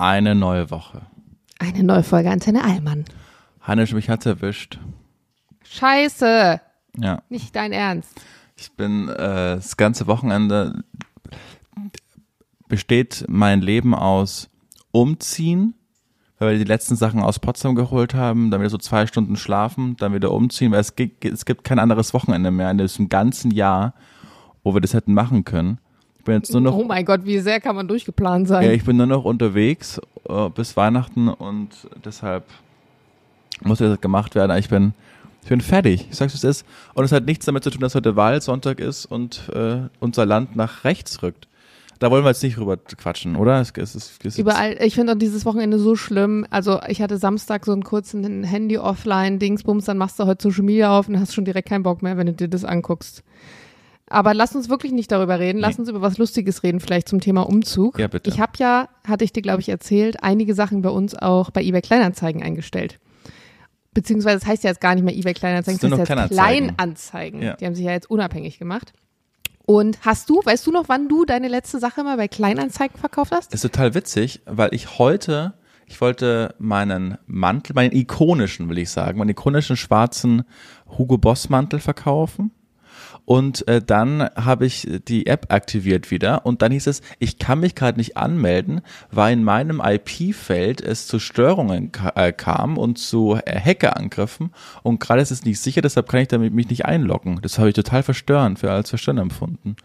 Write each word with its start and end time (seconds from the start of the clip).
Eine 0.00 0.34
neue 0.34 0.70
Woche. 0.70 1.02
Eine 1.58 1.82
neue 1.82 2.02
Folge 2.02 2.30
Antenne 2.30 2.64
Allmann. 2.64 3.04
Hannes, 3.60 3.92
mich 3.92 4.08
hat's 4.08 4.24
erwischt. 4.24 4.78
Scheiße. 5.62 6.58
Ja. 6.96 7.22
Nicht 7.28 7.54
dein 7.54 7.72
Ernst. 7.72 8.18
Ich 8.56 8.72
bin 8.72 9.08
äh, 9.08 9.56
das 9.56 9.76
ganze 9.76 10.06
Wochenende 10.06 10.84
besteht 12.66 13.26
mein 13.28 13.60
Leben 13.60 13.94
aus 13.94 14.48
Umziehen, 14.90 15.74
weil 16.38 16.52
wir 16.52 16.58
die 16.58 16.64
letzten 16.64 16.96
Sachen 16.96 17.20
aus 17.20 17.38
Potsdam 17.38 17.74
geholt 17.74 18.14
haben, 18.14 18.50
dann 18.50 18.60
wieder 18.60 18.70
so 18.70 18.78
zwei 18.78 19.06
Stunden 19.06 19.36
schlafen, 19.36 19.96
dann 19.96 20.14
wieder 20.14 20.32
umziehen, 20.32 20.72
weil 20.72 20.80
es 20.80 20.96
gibt, 20.96 21.26
es 21.26 21.44
gibt 21.44 21.62
kein 21.62 21.78
anderes 21.78 22.14
Wochenende 22.14 22.50
mehr 22.50 22.70
in 22.70 22.78
diesem 22.78 23.10
ganzen 23.10 23.50
Jahr, 23.50 23.92
wo 24.62 24.72
wir 24.72 24.80
das 24.80 24.94
hätten 24.94 25.12
machen 25.12 25.44
können. 25.44 25.78
Ich 26.20 26.24
bin 26.24 26.34
jetzt 26.34 26.52
nur 26.52 26.60
noch, 26.60 26.76
oh 26.76 26.84
mein 26.84 27.06
Gott, 27.06 27.24
wie 27.24 27.38
sehr 27.38 27.60
kann 27.60 27.74
man 27.74 27.88
durchgeplant 27.88 28.46
sein? 28.46 28.62
ja, 28.62 28.72
ich 28.72 28.84
bin 28.84 28.98
nur 28.98 29.06
noch 29.06 29.24
unterwegs 29.24 29.98
äh, 30.28 30.50
bis 30.50 30.76
Weihnachten 30.76 31.28
und 31.28 31.70
deshalb 32.04 32.44
muss 33.62 33.78
das 33.78 34.02
gemacht 34.02 34.34
werden. 34.34 34.54
Ich 34.58 34.68
bin, 34.68 34.92
ich 35.42 35.48
bin 35.48 35.62
fertig. 35.62 36.08
Ich 36.10 36.16
sag's, 36.18 36.34
wie 36.34 36.36
es 36.36 36.44
ist. 36.44 36.66
Und 36.92 37.04
es 37.04 37.12
hat 37.12 37.24
nichts 37.24 37.46
damit 37.46 37.64
zu 37.64 37.70
tun, 37.70 37.80
dass 37.80 37.94
heute 37.94 38.16
Wahlsonntag 38.16 38.80
ist 38.80 39.06
und 39.06 39.48
äh, 39.54 39.78
unser 39.98 40.26
Land 40.26 40.56
nach 40.56 40.84
rechts 40.84 41.22
rückt. 41.22 41.48
Da 42.00 42.10
wollen 42.10 42.22
wir 42.22 42.28
jetzt 42.28 42.42
nicht 42.42 42.58
rüber 42.58 42.76
quatschen, 42.76 43.34
oder? 43.34 43.58
Es, 43.58 43.72
es, 43.78 43.94
es 43.94 44.18
ist 44.22 44.38
Überall, 44.38 44.76
ich 44.82 44.96
finde 44.96 45.14
auch 45.14 45.18
dieses 45.18 45.46
Wochenende 45.46 45.78
so 45.78 45.96
schlimm. 45.96 46.46
Also 46.50 46.80
ich 46.86 47.00
hatte 47.00 47.16
Samstag 47.16 47.64
so 47.64 47.72
einen 47.72 47.82
kurzen 47.82 48.44
Handy-Offline-Dingsbums, 48.44 49.86
dann 49.86 49.96
machst 49.96 50.20
du 50.20 50.26
heute 50.26 50.42
Social 50.42 50.64
Media 50.64 50.98
auf 50.98 51.08
und 51.08 51.18
hast 51.18 51.34
schon 51.34 51.46
direkt 51.46 51.70
keinen 51.70 51.82
Bock 51.82 52.02
mehr, 52.02 52.18
wenn 52.18 52.26
du 52.26 52.34
dir 52.34 52.48
das 52.48 52.66
anguckst. 52.66 53.24
Aber 54.12 54.34
lass 54.34 54.54
uns 54.56 54.68
wirklich 54.68 54.90
nicht 54.92 55.10
darüber 55.12 55.38
reden. 55.38 55.58
Lass 55.60 55.78
Nee. 55.78 55.82
uns 55.82 55.88
über 55.88 56.02
was 56.02 56.18
Lustiges 56.18 56.62
reden, 56.64 56.80
vielleicht 56.80 57.08
zum 57.08 57.20
Thema 57.20 57.42
Umzug. 57.48 57.98
Ja, 57.98 58.08
bitte. 58.08 58.28
Ich 58.28 58.40
habe 58.40 58.52
ja, 58.58 58.88
hatte 59.06 59.24
ich 59.24 59.32
dir, 59.32 59.40
glaube 59.40 59.60
ich, 59.60 59.68
erzählt, 59.68 60.22
einige 60.22 60.54
Sachen 60.54 60.82
bei 60.82 60.90
uns 60.90 61.14
auch 61.14 61.50
bei 61.50 61.62
eBay 61.62 61.80
Kleinanzeigen 61.80 62.42
eingestellt. 62.42 62.98
Beziehungsweise 63.94 64.38
es 64.38 64.46
heißt 64.46 64.64
ja 64.64 64.70
jetzt 64.70 64.80
gar 64.80 64.94
nicht 64.94 65.04
mehr 65.04 65.16
eBay 65.16 65.32
Kleinanzeigen, 65.34 65.80
heißt 65.80 65.98
jetzt 65.98 66.06
Kleinanzeigen. 66.06 66.66
Kleinanzeigen. 66.76 67.42
Ja. 67.42 67.54
Die 67.56 67.66
haben 67.66 67.74
sich 67.74 67.84
ja 67.84 67.92
jetzt 67.92 68.10
unabhängig 68.10 68.58
gemacht. 68.58 68.92
Und 69.66 69.98
hast 70.04 70.28
du, 70.28 70.40
weißt 70.44 70.66
du 70.66 70.72
noch, 70.72 70.88
wann 70.88 71.08
du 71.08 71.24
deine 71.24 71.46
letzte 71.48 71.78
Sache 71.78 72.02
mal 72.02 72.16
bei 72.16 72.26
Kleinanzeigen 72.26 72.98
verkauft 72.98 73.30
hast? 73.32 73.52
Das 73.52 73.62
ist 73.64 73.70
total 73.72 73.94
witzig, 73.94 74.42
weil 74.46 74.74
ich 74.74 74.98
heute, 74.98 75.54
ich 75.86 76.00
wollte 76.00 76.54
meinen 76.58 77.16
Mantel, 77.26 77.74
meinen 77.74 77.92
ikonischen, 77.92 78.68
will 78.68 78.78
ich 78.78 78.90
sagen, 78.90 79.18
meinen 79.18 79.28
ikonischen 79.30 79.76
schwarzen 79.76 80.42
Hugo 80.98 81.18
Boss 81.18 81.48
Mantel 81.48 81.78
verkaufen. 81.78 82.50
Und 83.30 83.68
äh, 83.68 83.80
dann 83.80 84.28
habe 84.34 84.66
ich 84.66 84.88
die 85.06 85.26
App 85.26 85.52
aktiviert 85.52 86.10
wieder 86.10 86.44
und 86.44 86.62
dann 86.62 86.72
hieß 86.72 86.88
es, 86.88 87.00
ich 87.20 87.38
kann 87.38 87.60
mich 87.60 87.76
gerade 87.76 87.96
nicht 87.96 88.16
anmelden, 88.16 88.80
weil 89.12 89.34
in 89.34 89.44
meinem 89.44 89.80
IP-Feld 89.80 90.80
es 90.80 91.06
zu 91.06 91.20
Störungen 91.20 91.92
ka 91.92 92.10
äh, 92.16 92.32
kam 92.32 92.76
und 92.76 92.98
zu 92.98 93.38
äh, 93.46 93.60
Hackerangriffen 93.60 94.50
und 94.82 94.98
gerade 94.98 95.22
ist 95.22 95.30
es 95.30 95.44
nicht 95.44 95.60
sicher, 95.60 95.80
deshalb 95.80 96.08
kann 96.08 96.22
ich 96.22 96.26
damit 96.26 96.52
mich 96.52 96.70
nicht 96.70 96.86
einloggen. 96.86 97.38
Das 97.40 97.60
habe 97.60 97.68
ich 97.68 97.76
total 97.76 98.02
verstörend, 98.02 98.58
für 98.58 98.72
als 98.72 98.88
verstörend 98.88 99.20
empfunden. 99.20 99.76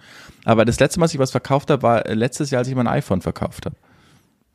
Aber 0.44 0.66
das 0.66 0.80
letzte 0.80 1.00
Mal, 1.00 1.04
als 1.04 1.14
ich 1.14 1.20
was 1.20 1.30
verkauft 1.30 1.70
habe, 1.70 1.84
war 1.84 2.08
äh, 2.08 2.16
letztes 2.16 2.50
Jahr, 2.50 2.62
als 2.62 2.68
ich 2.68 2.74
mein 2.74 2.88
iPhone 2.88 3.22
verkauft 3.22 3.68
habe. 3.68 3.76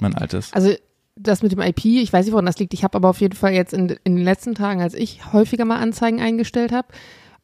Mein 0.01 0.17
altes. 0.17 0.53
Also 0.53 0.75
das 1.15 1.45
mit 1.45 1.53
dem 1.53 1.61
IP, 1.61 1.85
ich 1.85 2.13
weiß 2.13 2.25
nicht, 2.25 2.33
woran 2.33 2.47
das 2.47 2.59
liegt. 2.59 2.75
Ich 2.75 2.83
habe 2.83 2.97
aber 2.97 3.11
auf 3.11 3.21
jeden 3.21 3.37
Fall 3.37 3.53
jetzt 3.53 3.73
in, 3.73 3.89
in 4.03 4.17
den 4.17 4.25
letzten 4.25 4.57
Tagen, 4.57 4.83
als 4.83 4.95
ich 4.95 5.33
häufiger 5.33 5.65
mal 5.65 5.79
Anzeigen 5.79 6.21
eingestellt 6.21 6.73
habe, 6.73 6.89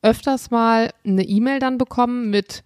öfters 0.06 0.50
mal 0.50 0.90
eine 1.04 1.24
E-Mail 1.24 1.58
dann 1.58 1.78
bekommen 1.78 2.30
mit 2.30 2.62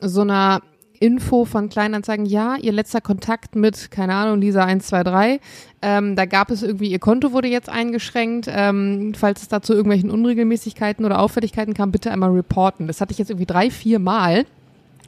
so 0.00 0.22
einer 0.22 0.62
Info 0.98 1.46
von 1.46 1.70
Kleinanzeigen, 1.70 2.26
ja, 2.26 2.56
ihr 2.56 2.72
letzter 2.72 3.00
Kontakt 3.00 3.56
mit, 3.56 3.90
keine 3.90 4.14
Ahnung, 4.14 4.40
Lisa 4.40 4.64
123, 4.64 5.40
ähm, 5.80 6.14
da 6.14 6.26
gab 6.26 6.50
es 6.50 6.62
irgendwie, 6.62 6.90
ihr 6.90 6.98
Konto 6.98 7.32
wurde 7.32 7.48
jetzt 7.48 7.70
eingeschränkt, 7.70 8.48
ähm, 8.50 9.14
falls 9.16 9.40
es 9.40 9.48
da 9.48 9.62
zu 9.62 9.72
irgendwelchen 9.72 10.10
Unregelmäßigkeiten 10.10 11.04
oder 11.06 11.20
Auffälligkeiten 11.20 11.72
kam, 11.72 11.90
bitte 11.90 12.10
einmal 12.10 12.30
reporten. 12.30 12.86
Das 12.86 13.00
hatte 13.00 13.12
ich 13.12 13.18
jetzt 13.18 13.30
irgendwie 13.30 13.46
drei, 13.46 13.70
vier 13.70 13.98
Mal, 13.98 14.44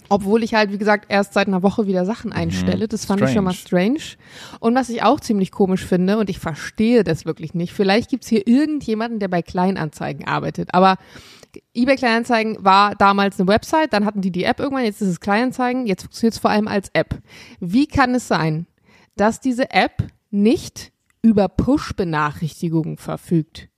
obwohl 0.08 0.42
ich 0.42 0.54
halt, 0.54 0.72
wie 0.72 0.78
gesagt, 0.78 1.06
erst 1.08 1.34
seit 1.34 1.46
einer 1.46 1.62
Woche 1.62 1.86
wieder 1.86 2.06
Sachen 2.06 2.32
einstelle. 2.32 2.88
Das 2.88 3.04
fand 3.04 3.20
ich 3.22 3.30
schon 3.30 3.44
mal 3.44 3.52
strange. 3.52 4.00
Und 4.60 4.74
was 4.74 4.88
ich 4.88 5.02
auch 5.02 5.20
ziemlich 5.20 5.50
komisch 5.50 5.84
finde, 5.84 6.16
und 6.18 6.30
ich 6.30 6.38
verstehe 6.38 7.04
das 7.04 7.26
wirklich 7.26 7.52
nicht, 7.52 7.72
vielleicht 7.72 8.10
gibt's 8.10 8.28
hier 8.28 8.46
irgendjemanden, 8.46 9.20
der 9.20 9.28
bei 9.28 9.42
Kleinanzeigen 9.42 10.26
arbeitet, 10.26 10.70
aber 10.72 10.96
eBay 11.74 11.96
Kleinanzeigen 11.96 12.64
war 12.64 12.94
damals 12.94 13.38
eine 13.38 13.48
Website, 13.48 13.92
dann 13.92 14.04
hatten 14.04 14.20
die 14.20 14.30
die 14.30 14.44
App 14.44 14.60
irgendwann, 14.60 14.84
jetzt 14.84 15.02
ist 15.02 15.08
es 15.08 15.20
Kleinanzeigen, 15.20 15.86
jetzt 15.86 16.02
funktioniert 16.02 16.34
es 16.34 16.40
vor 16.40 16.50
allem 16.50 16.68
als 16.68 16.90
App. 16.92 17.18
Wie 17.60 17.86
kann 17.86 18.14
es 18.14 18.28
sein, 18.28 18.66
dass 19.16 19.40
diese 19.40 19.70
App 19.70 20.06
nicht 20.30 20.92
über 21.22 21.48
Push-Benachrichtigungen 21.48 22.96
verfügt? 22.96 23.68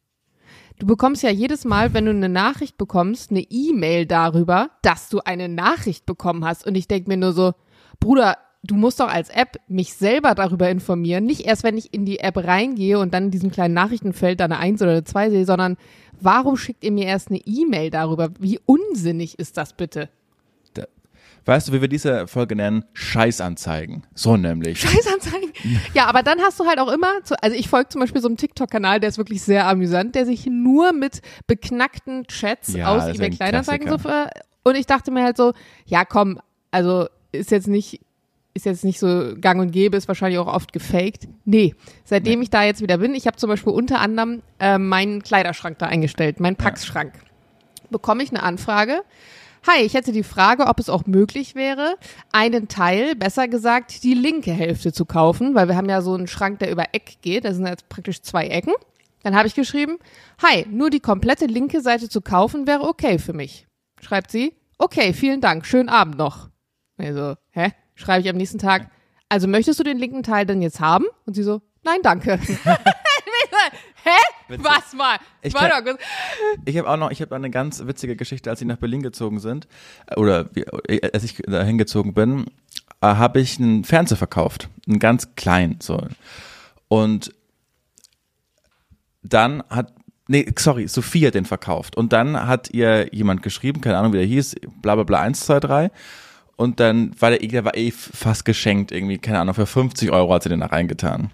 Du 0.78 0.86
bekommst 0.86 1.22
ja 1.22 1.30
jedes 1.30 1.64
Mal, 1.64 1.94
wenn 1.94 2.06
du 2.06 2.10
eine 2.10 2.28
Nachricht 2.28 2.76
bekommst, 2.76 3.30
eine 3.30 3.42
E-Mail 3.42 4.06
darüber, 4.06 4.70
dass 4.82 5.08
du 5.08 5.20
eine 5.20 5.48
Nachricht 5.48 6.04
bekommen 6.04 6.44
hast. 6.44 6.66
Und 6.66 6.74
ich 6.74 6.88
denke 6.88 7.08
mir 7.08 7.16
nur 7.16 7.32
so, 7.32 7.52
Bruder, 8.00 8.36
du 8.64 8.74
musst 8.74 8.98
doch 8.98 9.08
als 9.08 9.28
App 9.28 9.56
mich 9.68 9.94
selber 9.94 10.34
darüber 10.34 10.68
informieren. 10.68 11.26
Nicht 11.26 11.42
erst, 11.42 11.62
wenn 11.62 11.76
ich 11.76 11.94
in 11.94 12.04
die 12.04 12.18
App 12.18 12.36
reingehe 12.36 12.98
und 12.98 13.14
dann 13.14 13.24
in 13.24 13.30
diesem 13.30 13.50
kleinen 13.50 13.74
Nachrichtenfeld 13.74 14.40
da 14.40 14.46
eine 14.46 14.58
1 14.58 14.82
oder 14.82 14.92
eine 14.92 15.04
2 15.04 15.30
sehe, 15.30 15.46
sondern 15.46 15.76
warum 16.20 16.56
schickt 16.56 16.84
ihr 16.84 16.92
mir 16.92 17.06
erst 17.06 17.28
eine 17.28 17.38
E-Mail 17.38 17.90
darüber? 17.90 18.30
Wie 18.38 18.60
unsinnig 18.66 19.38
ist 19.38 19.56
das 19.56 19.72
bitte? 19.72 20.08
Weißt 21.46 21.68
du, 21.68 21.72
wie 21.72 21.80
wir 21.82 21.88
diese 21.88 22.26
Folge 22.26 22.56
nennen? 22.56 22.84
Scheißanzeigen. 22.94 24.06
So 24.14 24.36
nämlich. 24.36 24.80
Scheißanzeigen. 24.80 25.52
Ja, 25.92 26.06
aber 26.06 26.22
dann 26.22 26.40
hast 26.40 26.58
du 26.58 26.66
halt 26.66 26.78
auch 26.78 26.90
immer, 26.90 27.22
zu, 27.22 27.40
also 27.42 27.54
ich 27.54 27.68
folge 27.68 27.90
zum 27.90 28.00
Beispiel 28.00 28.22
so 28.22 28.28
einem 28.28 28.38
TikTok-Kanal, 28.38 28.98
der 29.00 29.10
ist 29.10 29.18
wirklich 29.18 29.42
sehr 29.42 29.66
amüsant, 29.66 30.14
der 30.14 30.24
sich 30.24 30.46
nur 30.46 30.92
mit 30.92 31.20
beknackten 31.46 32.26
Chats 32.28 32.72
Ja, 32.72 32.88
aus 32.88 33.14
eBay 33.14 33.26
ein 33.26 33.36
Kleinanzeigen 33.36 33.88
so 33.88 33.98
ver 33.98 34.30
und 34.62 34.76
ich 34.76 34.86
dachte 34.86 35.10
mir 35.10 35.22
halt 35.22 35.36
so, 35.36 35.52
ja 35.84 36.06
komm, 36.06 36.40
also 36.70 37.06
ist 37.32 37.50
jetzt 37.50 37.68
nicht 37.68 38.00
ist 38.54 38.66
jetzt 38.66 38.84
nicht 38.84 39.00
so 39.00 39.34
gang 39.40 39.60
und 39.60 39.72
gäbe, 39.72 39.96
ist 39.96 40.08
wahrscheinlich 40.08 40.38
auch 40.38 40.46
oft 40.46 40.72
gefaked. 40.72 41.28
Nee, 41.44 41.74
seitdem 42.04 42.40
ich 42.40 42.50
da 42.50 42.62
jetzt 42.62 42.80
wieder 42.80 42.98
bin, 42.98 43.14
ich 43.14 43.26
habe 43.26 43.36
zum 43.36 43.50
Beispiel 43.50 43.72
unter 43.72 44.00
anderem 44.00 44.42
äh, 44.60 44.78
meinen 44.78 45.22
Kleiderschrank 45.22 45.78
da 45.78 45.86
eingestellt, 45.86 46.38
meinen 46.38 46.56
Packschrank, 46.56 47.12
bekomme 47.90 48.22
ich 48.22 48.30
eine 48.30 48.44
Anfrage. 48.44 49.02
Hi, 49.66 49.82
ich 49.82 49.94
hätte 49.94 50.12
die 50.12 50.22
Frage, 50.22 50.66
ob 50.66 50.78
es 50.78 50.90
auch 50.90 51.06
möglich 51.06 51.54
wäre, 51.54 51.96
einen 52.32 52.68
Teil, 52.68 53.16
besser 53.16 53.48
gesagt, 53.48 54.04
die 54.04 54.14
linke 54.14 54.52
Hälfte 54.52 54.92
zu 54.92 55.04
kaufen, 55.04 55.54
weil 55.54 55.68
wir 55.68 55.76
haben 55.76 55.88
ja 55.88 56.02
so 56.02 56.14
einen 56.14 56.26
Schrank, 56.26 56.58
der 56.58 56.70
über 56.70 56.84
Eck 56.92 57.16
geht. 57.22 57.44
Das 57.44 57.56
sind 57.56 57.66
jetzt 57.66 57.88
praktisch 57.88 58.20
zwei 58.20 58.46
Ecken. 58.46 58.74
Dann 59.22 59.34
habe 59.34 59.48
ich 59.48 59.54
geschrieben, 59.54 59.98
hi, 60.42 60.66
nur 60.70 60.90
die 60.90 61.00
komplette 61.00 61.46
linke 61.46 61.80
Seite 61.80 62.10
zu 62.10 62.20
kaufen 62.20 62.66
wäre 62.66 62.82
okay 62.82 63.18
für 63.18 63.32
mich. 63.32 63.66
Schreibt 64.02 64.30
sie, 64.30 64.54
okay, 64.76 65.14
vielen 65.14 65.40
Dank, 65.40 65.64
schönen 65.64 65.88
Abend 65.88 66.18
noch. 66.18 66.50
Also, 66.98 67.34
hä? 67.50 67.72
Schreibe 67.94 68.22
ich 68.22 68.28
am 68.28 68.36
nächsten 68.36 68.58
Tag, 68.58 68.90
also 69.28 69.48
möchtest 69.48 69.78
du 69.78 69.84
den 69.84 69.98
linken 69.98 70.22
Teil 70.22 70.46
denn 70.46 70.62
jetzt 70.62 70.80
haben? 70.80 71.04
Und 71.26 71.34
sie 71.34 71.42
so, 71.42 71.62
nein, 71.82 71.98
danke. 72.02 72.38
hä? 74.04 74.56
Was 74.58 74.92
mal? 74.94 75.18
Ich 75.42 75.54
War 75.54 75.82
doch. 75.82 75.98
Ich 76.64 76.76
habe 76.78 76.88
auch 76.88 76.96
noch, 76.96 77.10
ich 77.10 77.20
habe 77.20 77.34
eine 77.34 77.50
ganz 77.50 77.86
witzige 77.86 78.16
Geschichte, 78.16 78.50
als 78.50 78.58
sie 78.58 78.64
nach 78.64 78.76
Berlin 78.76 79.02
gezogen 79.02 79.40
sind, 79.40 79.66
äh, 80.06 80.16
oder 80.16 80.54
wie, 80.54 80.62
äh, 80.62 81.10
als 81.12 81.24
ich 81.24 81.42
da 81.46 81.62
hingezogen 81.62 82.14
bin, 82.14 82.46
äh, 83.00 83.06
habe 83.06 83.40
ich 83.40 83.58
einen 83.58 83.84
Fernseher 83.84 84.16
verkauft, 84.16 84.68
einen 84.86 84.98
ganz 84.98 85.34
kleinen, 85.36 85.80
so. 85.80 86.06
Und 86.88 87.34
dann 89.22 89.62
hat, 89.70 89.94
nee, 90.28 90.46
sorry, 90.58 90.86
Sophie 90.86 91.26
hat 91.26 91.34
den 91.34 91.46
verkauft. 91.46 91.96
Und 91.96 92.12
dann 92.12 92.46
hat 92.46 92.70
ihr 92.70 93.12
jemand 93.14 93.42
geschrieben, 93.42 93.80
keine 93.80 93.98
Ahnung, 93.98 94.12
wie 94.12 94.18
der 94.18 94.26
hieß, 94.26 94.56
bla 94.82 94.94
bla 94.94 95.04
bla 95.04 95.20
1, 95.20 95.40
2, 95.46 95.60
3. 95.60 95.90
Und 96.56 96.80
dann 96.80 97.10
war 97.18 97.30
der, 97.30 97.40
der 97.40 97.64
war 97.64 97.76
eh 97.76 97.90
fast 97.90 98.44
geschenkt, 98.44 98.92
irgendwie, 98.92 99.18
keine 99.18 99.40
Ahnung, 99.40 99.54
für 99.54 99.66
50 99.66 100.12
Euro 100.12 100.32
hat 100.32 100.44
sie 100.44 100.48
den 100.48 100.60
da 100.60 100.66
reingetan. 100.66 101.30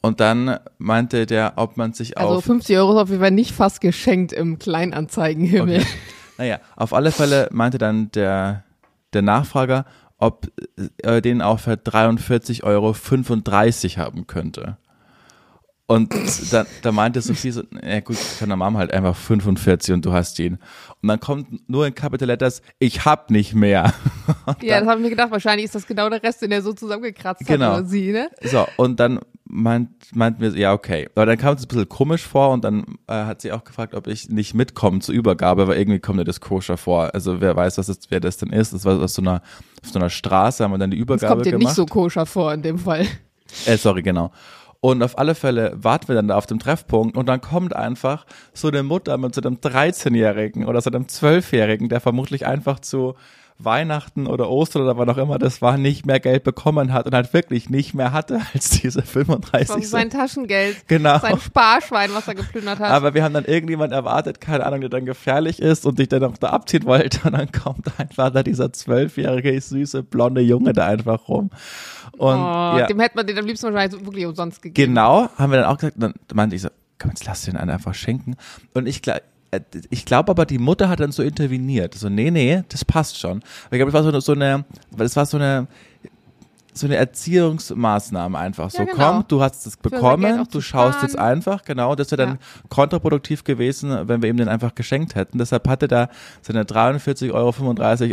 Und 0.00 0.20
dann 0.20 0.58
meinte 0.78 1.26
der, 1.26 1.54
ob 1.56 1.76
man 1.76 1.92
sich 1.92 2.16
Also 2.18 2.34
auf 2.34 2.44
50 2.44 2.76
Euro 2.76 2.92
ist 2.92 2.98
auf 2.98 3.08
jeden 3.08 3.20
Fall 3.20 3.30
nicht 3.30 3.52
fast 3.52 3.80
geschenkt 3.80 4.32
im 4.32 4.58
Kleinanzeigenhimmel. 4.58 5.78
Okay. 5.78 5.86
Naja, 6.38 6.60
auf 6.76 6.92
alle 6.92 7.12
Fälle 7.12 7.48
meinte 7.50 7.78
dann 7.78 8.10
der, 8.12 8.64
der 9.14 9.22
Nachfrager, 9.22 9.84
ob 10.18 10.48
er 10.98 11.20
den 11.20 11.42
auch 11.42 11.60
für 11.60 11.72
43,35 11.72 12.62
Euro 12.64 14.04
haben 14.04 14.26
könnte. 14.26 14.76
Und 15.88 16.12
da, 16.50 16.66
da 16.82 16.90
meinte 16.90 17.20
Sophie 17.20 17.52
so, 17.52 17.62
ja 17.80 18.00
gut, 18.00 18.16
kann 18.40 18.48
der 18.48 18.56
Mom 18.56 18.76
halt 18.76 18.92
einfach 18.92 19.14
45 19.14 19.94
und 19.94 20.04
du 20.04 20.12
hast 20.12 20.36
ihn. 20.40 20.58
Und 21.00 21.08
dann 21.08 21.20
kommt 21.20 21.68
nur 21.70 21.86
in 21.86 21.94
Capital 21.94 22.26
Letters, 22.26 22.60
ich 22.80 23.04
hab 23.04 23.30
nicht 23.30 23.54
mehr. 23.54 23.92
Ja, 24.62 24.80
das 24.80 24.88
habe 24.88 24.98
ich 25.00 25.04
mir 25.04 25.10
gedacht. 25.10 25.30
Wahrscheinlich 25.30 25.64
ist 25.66 25.74
das 25.76 25.86
genau 25.86 26.08
der 26.08 26.22
Rest, 26.22 26.42
den 26.42 26.50
er 26.52 26.62
so 26.62 26.72
zusammengekratzt 26.72 27.46
Genau. 27.46 27.66
hat 27.66 27.78
oder 27.80 27.84
sie, 27.88 28.10
ne? 28.12 28.28
So, 28.42 28.66
und 28.76 28.98
dann 28.98 29.20
meint, 29.44 29.90
meinten 30.14 30.40
wir, 30.40 30.50
ja, 30.56 30.72
okay. 30.72 31.08
Aber 31.14 31.26
dann 31.26 31.36
kam 31.38 31.54
es 31.54 31.62
ein 31.62 31.68
bisschen 31.68 31.88
komisch 31.88 32.22
vor 32.26 32.50
und 32.50 32.64
dann 32.64 32.84
äh, 33.06 33.12
hat 33.24 33.40
sie 33.42 33.52
auch 33.52 33.62
gefragt, 33.64 33.94
ob 33.94 34.06
ich 34.08 34.28
nicht 34.28 34.54
mitkomme 34.54 34.98
zur 35.00 35.14
Übergabe, 35.14 35.68
weil 35.68 35.78
irgendwie 35.78 36.00
kommt 36.00 36.18
mir 36.18 36.24
das 36.24 36.40
koscher 36.40 36.76
vor. 36.76 37.14
Also 37.14 37.40
wer 37.40 37.54
weiß, 37.54 37.78
was 37.78 37.86
das, 37.86 37.98
wer 38.08 38.18
das 38.20 38.36
denn 38.38 38.50
ist. 38.50 38.72
Das 38.72 38.84
war 38.84 39.00
auf 39.00 39.10
so 39.10 39.22
einer, 39.22 39.42
auf 39.84 39.90
so 39.90 39.98
einer 39.98 40.10
Straße, 40.10 40.62
haben 40.64 40.72
wir 40.72 40.78
dann 40.78 40.90
die 40.90 40.98
Das 40.98 41.02
Übergabe 41.04 41.34
kommt 41.34 41.46
dir 41.46 41.50
gemacht. 41.52 41.64
nicht 41.64 41.74
so 41.76 41.86
koscher 41.86 42.26
vor 42.26 42.52
in 42.52 42.62
dem 42.62 42.78
Fall. 42.78 43.06
Äh, 43.66 43.76
sorry, 43.76 44.02
genau. 44.02 44.32
Und 44.86 45.02
auf 45.02 45.18
alle 45.18 45.34
Fälle 45.34 45.72
warten 45.74 46.06
wir 46.06 46.14
dann 46.14 46.28
da 46.28 46.36
auf 46.36 46.46
dem 46.46 46.60
Treffpunkt 46.60 47.16
und 47.16 47.28
dann 47.28 47.40
kommt 47.40 47.74
einfach 47.74 48.24
so 48.54 48.68
eine 48.68 48.84
Mutter 48.84 49.18
mit 49.18 49.34
so 49.34 49.40
einem 49.40 49.56
13-Jährigen 49.56 50.64
oder 50.64 50.80
so 50.80 50.90
einem 50.90 51.06
12-Jährigen, 51.06 51.88
der 51.88 52.00
vermutlich 52.00 52.46
einfach 52.46 52.78
zu 52.78 53.16
Weihnachten 53.58 54.26
oder 54.26 54.50
Ostern 54.50 54.82
oder 54.82 54.96
wann 54.98 55.08
auch 55.08 55.16
immer 55.16 55.38
das 55.38 55.62
war, 55.62 55.78
nicht 55.78 56.04
mehr 56.06 56.20
Geld 56.20 56.44
bekommen 56.44 56.92
hat 56.92 57.06
und 57.06 57.14
halt 57.14 57.32
wirklich 57.32 57.70
nicht 57.70 57.94
mehr 57.94 58.12
hatte 58.12 58.40
als 58.54 58.70
diese 58.70 59.02
35 59.02 59.68
Das 59.68 59.76
war 59.76 59.82
sein 59.82 60.10
Taschengeld, 60.10 60.86
Genau. 60.88 61.18
sein 61.18 61.38
Sparschwein, 61.40 62.10
was 62.12 62.28
er 62.28 62.34
geplündert 62.34 62.78
hat. 62.78 62.90
Aber 62.90 63.14
wir 63.14 63.24
haben 63.24 63.32
dann 63.34 63.44
irgendjemand 63.46 63.92
erwartet, 63.92 64.40
keine 64.40 64.66
Ahnung, 64.66 64.80
der 64.82 64.90
dann 64.90 65.06
gefährlich 65.06 65.60
ist 65.60 65.86
und 65.86 65.98
dich 65.98 66.08
dann 66.08 66.20
noch 66.22 66.36
da 66.36 66.48
abziehen 66.50 66.84
wollte. 66.84 67.20
Und 67.26 67.32
dann 67.32 67.50
kommt 67.50 67.86
einfach 67.98 68.30
da 68.30 68.42
dieser 68.42 68.72
zwölfjährige, 68.72 69.58
süße, 69.60 70.02
blonde 70.02 70.40
Junge 70.42 70.72
da 70.72 70.86
einfach 70.86 71.28
rum. 71.28 71.50
Und 72.18 72.34
oh, 72.36 72.78
ja, 72.78 72.86
Dem 72.86 73.00
hätte 73.00 73.16
man 73.16 73.26
den 73.26 73.38
am 73.38 73.46
liebsten 73.46 73.72
wahrscheinlich 73.72 74.04
wirklich 74.04 74.26
umsonst 74.26 74.62
gegeben. 74.62 74.88
genau, 74.94 75.28
haben 75.36 75.50
wir 75.52 75.60
dann 75.60 75.68
auch 75.70 75.76
gesagt, 75.78 75.96
dann 75.98 76.14
meinte 76.34 76.56
ich 76.56 76.62
so, 76.62 76.68
komm, 76.98 77.10
jetzt 77.10 77.24
lass 77.26 77.42
den 77.42 77.56
einen 77.56 77.70
einfach 77.70 77.94
schenken. 77.94 78.36
Und 78.74 78.86
ich 78.86 79.02
glaube, 79.02 79.22
ich 79.90 80.04
glaube 80.04 80.30
aber, 80.30 80.44
die 80.46 80.58
Mutter 80.58 80.88
hat 80.88 81.00
dann 81.00 81.12
so 81.12 81.22
interveniert. 81.22 81.94
So, 81.94 82.08
nee, 82.08 82.30
nee, 82.30 82.62
das 82.68 82.84
passt 82.84 83.18
schon. 83.18 83.38
Aber 83.66 83.76
ich 83.76 83.78
glaube, 83.78 83.92
das 83.92 83.94
war 83.94 84.02
so, 84.02 84.08
eine- 84.08 84.20
so 84.20 84.32
eine, 84.32 84.64
das 84.96 85.16
war 85.16 85.26
so 85.26 85.36
eine, 85.36 85.66
so 86.72 86.86
eine 86.86 86.96
Erziehungsmaßnahme 86.96 88.36
einfach. 88.38 88.70
So, 88.70 88.78
Ja, 88.78 88.84
genau. 88.84 89.12
komm, 89.12 89.24
du 89.28 89.40
hast 89.42 89.66
es 89.66 89.76
bekommen, 89.78 90.46
du 90.50 90.60
schaust 90.60 91.02
jetzt 91.02 91.18
einfach, 91.18 91.64
genau. 91.64 91.94
Das 91.94 92.10
wäre 92.10 92.22
dann 92.22 92.30
Ja. 92.34 92.38
kontraproduktiv 92.68 93.44
gewesen, 93.44 94.08
wenn 94.08 94.20
wir 94.20 94.28
ihm 94.28 94.36
den 94.36 94.48
einfach 94.48 94.74
geschenkt 94.74 95.14
hätten. 95.14 95.38
Deshalb 95.38 95.68
hatte 95.68 95.88
da 95.88 96.10
seine 96.42 96.64
43,35 96.64 97.32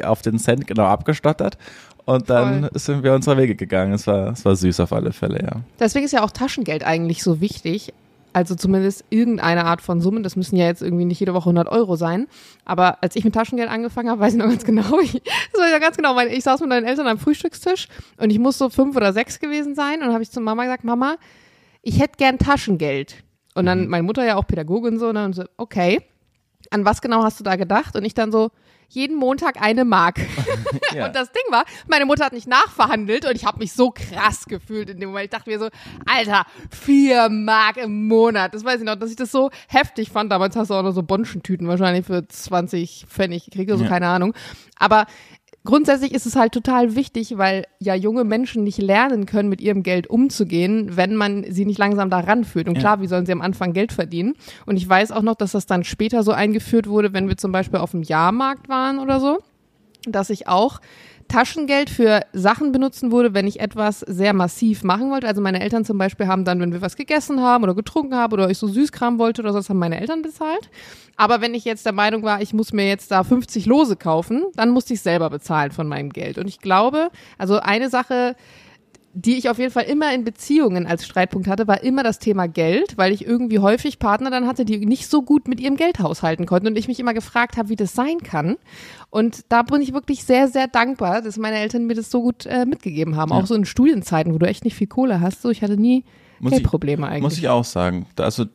Euro 0.03 0.09
auf 0.11 0.21
den 0.21 0.39
Cent 0.39 0.65
genau 0.67 0.85
abgestottert. 0.85 1.57
Und 2.05 2.29
dann 2.29 2.61
Voll. 2.61 2.69
sind 2.75 3.03
wir 3.03 3.13
unserer 3.13 3.37
Wege 3.37 3.55
gegangen. 3.55 3.93
Es 3.93 4.07
war, 4.07 4.31
es 4.33 4.43
war 4.43 4.55
süß 4.55 4.79
auf 4.81 4.91
alle 4.91 5.13
Fälle, 5.13 5.41
ja. 5.41 5.61
Deswegen 5.79 6.05
ist 6.05 6.11
ja 6.11 6.21
auch 6.23 6.31
Taschengeld 6.31 6.83
eigentlich 6.85 7.23
so 7.23 7.39
wichtig. 7.41 7.93
Also 8.33 8.55
zumindest 8.55 9.05
irgendeine 9.09 9.65
Art 9.65 9.81
von 9.81 10.01
Summen. 10.01 10.23
Das 10.23 10.35
müssen 10.35 10.55
ja 10.55 10.65
jetzt 10.65 10.81
irgendwie 10.81 11.05
nicht 11.05 11.19
jede 11.19 11.33
Woche 11.33 11.49
100 11.49 11.69
Euro 11.69 11.95
sein. 11.95 12.27
Aber 12.65 13.01
als 13.03 13.15
ich 13.15 13.23
mit 13.23 13.35
Taschengeld 13.35 13.69
angefangen 13.69 14.09
habe, 14.09 14.19
weiß 14.19 14.33
ich 14.33 14.39
noch 14.39 14.49
ganz 14.49 14.65
genau. 14.65 14.99
Ich, 14.99 15.13
das 15.13 15.61
weiß 15.61 15.67
ich 15.67 15.73
noch 15.73 15.81
ganz 15.81 15.97
genau. 15.97 16.15
Weil 16.15 16.27
ich 16.29 16.43
saß 16.43 16.59
mit 16.61 16.69
meinen 16.69 16.85
Eltern 16.85 17.07
am 17.07 17.19
Frühstückstisch 17.19 17.87
und 18.17 18.31
ich 18.31 18.39
muss 18.39 18.57
so 18.57 18.69
fünf 18.69 18.95
oder 18.95 19.13
sechs 19.13 19.39
gewesen 19.39 19.75
sein. 19.75 19.95
Und 19.95 20.07
dann 20.07 20.13
habe 20.13 20.23
ich 20.23 20.31
zu 20.31 20.41
Mama 20.41 20.63
gesagt, 20.63 20.83
Mama, 20.83 21.15
ich 21.81 21.99
hätte 21.99 22.17
gern 22.17 22.37
Taschengeld. 22.37 23.23
Und 23.55 23.65
dann 23.67 23.87
meine 23.87 24.03
Mutter 24.03 24.25
ja 24.25 24.35
auch 24.35 24.47
Pädagogin 24.47 24.97
so. 24.97 25.05
ne, 25.05 25.09
Und 25.09 25.15
dann 25.15 25.33
so, 25.33 25.43
okay. 25.57 26.01
An 26.73 26.85
was 26.85 27.01
genau 27.01 27.23
hast 27.23 27.39
du 27.39 27.43
da 27.43 27.55
gedacht? 27.55 27.95
Und 27.95 28.03
ich 28.03 28.13
dann 28.15 28.31
so, 28.31 28.49
jeden 28.89 29.15
Montag 29.17 29.61
eine 29.61 29.85
Mark. 29.85 30.19
Ja. 30.93 31.07
Und 31.07 31.15
das 31.15 31.31
Ding 31.31 31.41
war, 31.49 31.65
meine 31.87 32.05
Mutter 32.05 32.23
hat 32.25 32.33
nicht 32.33 32.47
nachverhandelt 32.47 33.25
und 33.25 33.35
ich 33.35 33.45
habe 33.45 33.57
mich 33.57 33.73
so 33.73 33.89
krass 33.91 34.45
gefühlt 34.45 34.91
in 34.91 34.99
dem 34.99 35.09
Moment. 35.09 35.25
Ich 35.25 35.31
dachte 35.31 35.49
mir 35.49 35.57
so, 35.57 35.69
Alter, 36.05 36.45
vier 36.69 37.29
Mark 37.29 37.77
im 37.77 38.07
Monat. 38.07 38.53
Das 38.53 38.63
weiß 38.63 38.79
ich 38.79 38.85
noch, 38.85 38.95
dass 38.95 39.09
ich 39.09 39.15
das 39.15 39.31
so 39.31 39.49
heftig 39.67 40.11
fand. 40.11 40.31
Damals 40.31 40.55
hast 40.55 40.69
du 40.69 40.75
auch 40.75 40.83
noch 40.83 40.91
so 40.91 41.01
Bonschentüten 41.01 41.67
wahrscheinlich 41.67 42.05
für 42.05 42.27
20 42.27 43.05
Pfennig 43.09 43.45
gekriegt 43.45 43.71
oder 43.71 43.79
so, 43.79 43.83
Ja. 43.85 43.89
keine 43.89 44.07
Ahnung. 44.07 44.35
Aber 44.77 45.07
grundsätzlich 45.65 46.13
ist 46.13 46.25
es 46.25 46.35
halt 46.35 46.53
total 46.53 46.95
wichtig, 46.95 47.37
weil 47.37 47.65
ja 47.79 47.95
junge 47.95 48.23
Menschen 48.23 48.63
nicht 48.63 48.79
lernen 48.79 49.25
können, 49.25 49.49
mit 49.49 49.61
ihrem 49.61 49.83
Geld 49.83 50.07
umzugehen, 50.07 50.95
wenn 50.95 51.15
man 51.15 51.45
sie 51.49 51.65
nicht 51.65 51.79
langsam 51.79 52.09
daran 52.09 52.43
führt. 52.43 52.67
Und 52.67 52.77
klar, 52.77 53.01
wie 53.01 53.07
sollen 53.07 53.25
sie 53.25 53.31
am 53.31 53.41
Anfang 53.41 53.73
Geld 53.73 53.93
verdienen? 53.93 54.35
Und 54.65 54.77
ich 54.77 54.87
weiß 54.87 55.11
auch 55.11 55.21
noch, 55.21 55.35
dass 55.35 55.51
das 55.51 55.65
dann 55.65 55.83
später 55.83 56.23
so 56.23 56.31
eingeführt 56.31 56.87
wurde, 56.87 57.13
wenn 57.13 57.27
wir 57.27 57.37
zum 57.37 57.51
Beispiel 57.51 57.79
auf 57.79 57.91
dem 57.91 58.03
Jahrmarkt 58.03 58.69
waren 58.69 58.99
oder 58.99 59.19
so 59.19 59.39
dass 60.05 60.29
ich 60.29 60.47
auch 60.47 60.79
Taschengeld 61.33 61.89
für 61.89 62.21
Sachen 62.31 62.71
benutzen 62.71 63.11
würde, 63.11 63.33
wenn 63.33 63.47
ich 63.47 63.59
etwas 63.59 64.01
sehr 64.01 64.33
massiv 64.33 64.83
machen 64.83 65.09
wollte. 65.09 65.27
Also 65.27 65.41
meine 65.41 65.61
Eltern 65.61 65.83
zum 65.83 65.97
Beispiel 65.97 66.27
haben 66.27 66.45
dann, 66.45 66.59
wenn 66.59 66.73
wir 66.73 66.83
was 66.83 66.95
gegessen 66.95 67.41
haben 67.41 67.63
oder 67.63 67.73
getrunken 67.73 68.13
haben 68.13 68.33
oder 68.33 68.51
ich 68.51 68.59
so 68.59 68.67
Süßkram 68.67 69.17
wollte 69.17 69.41
oder 69.41 69.51
so, 69.51 69.57
das 69.57 69.67
haben 69.67 69.79
meine 69.79 69.99
Eltern 69.99 70.21
bezahlt. 70.21 70.69
Aber 71.15 71.41
wenn 71.41 71.55
ich 71.55 71.65
jetzt 71.65 71.87
der 71.87 71.93
Meinung 71.93 72.21
war, 72.21 72.39
ich 72.43 72.53
muss 72.53 72.71
mir 72.71 72.87
jetzt 72.87 73.09
da 73.09 73.23
50 73.23 73.65
Lose 73.65 73.95
kaufen, 73.95 74.43
dann 74.53 74.69
musste 74.69 74.93
ich 74.93 75.01
selber 75.01 75.31
bezahlen 75.31 75.71
von 75.71 75.87
meinem 75.87 76.11
Geld. 76.11 76.37
Und 76.37 76.47
ich 76.47 76.59
glaube, 76.59 77.09
also 77.39 77.59
eine 77.59 77.89
Sache, 77.89 78.35
die 79.15 79.37
ich 79.37 79.49
auf 79.49 79.59
jeden 79.59 79.71
Fall 79.71 79.83
immer 79.83 80.13
in 80.13 80.23
Beziehungen 80.23 80.87
als 80.87 81.05
Streitpunkt 81.05 81.47
hatte, 81.47 81.67
war 81.67 81.83
immer 81.83 82.01
das 82.01 82.17
Thema 82.17 82.47
Geld, 82.47 82.97
weil 82.97 83.11
ich 83.13 83.25
irgendwie 83.25 83.59
häufig 83.59 83.99
Partner 83.99 84.31
dann 84.31 84.47
hatte, 84.47 84.65
die 84.65 84.85
nicht 84.85 85.07
so 85.07 85.21
gut 85.21 85.47
mit 85.47 85.59
ihrem 85.59 85.75
Geld 85.77 85.99
haushalten 85.99 86.45
konnten 86.47 86.67
und 86.67 86.77
ich 86.77 86.87
mich 86.87 86.99
immer 86.99 87.13
gefragt 87.13 87.57
habe, 87.57 87.69
wie 87.69 87.75
das 87.75 87.93
sein 87.93 88.19
kann. 88.23 88.55
Und 89.11 89.45
da 89.49 89.61
bin 89.61 89.81
ich 89.83 89.93
wirklich 89.93 90.23
sehr, 90.23 90.47
sehr 90.47 90.67
dankbar, 90.67 91.21
dass 91.21 91.37
meine 91.37 91.57
Eltern 91.57 91.85
mir 91.85 91.93
das 91.93 92.09
so 92.09 92.21
gut 92.23 92.47
äh, 92.47 92.65
mitgegeben 92.65 93.15
haben. 93.15 93.31
Ja. 93.31 93.37
Auch 93.37 93.45
so 93.45 93.53
in 93.53 93.65
Studienzeiten, 93.65 94.33
wo 94.33 94.39
du 94.39 94.47
echt 94.47 94.65
nicht 94.65 94.75
viel 94.75 94.87
Kohle 94.87 95.21
hast. 95.21 95.43
So, 95.43 95.51
ich 95.51 95.61
hatte 95.61 95.77
nie 95.77 96.03
Muss 96.39 96.51
ich- 96.53 96.57
Geldprobleme 96.57 97.05
eigentlich. 97.07 97.21
Muss 97.21 97.37
ich 97.37 97.47
auch 97.49 97.65
sagen. 97.65 98.07
Also 98.17 98.45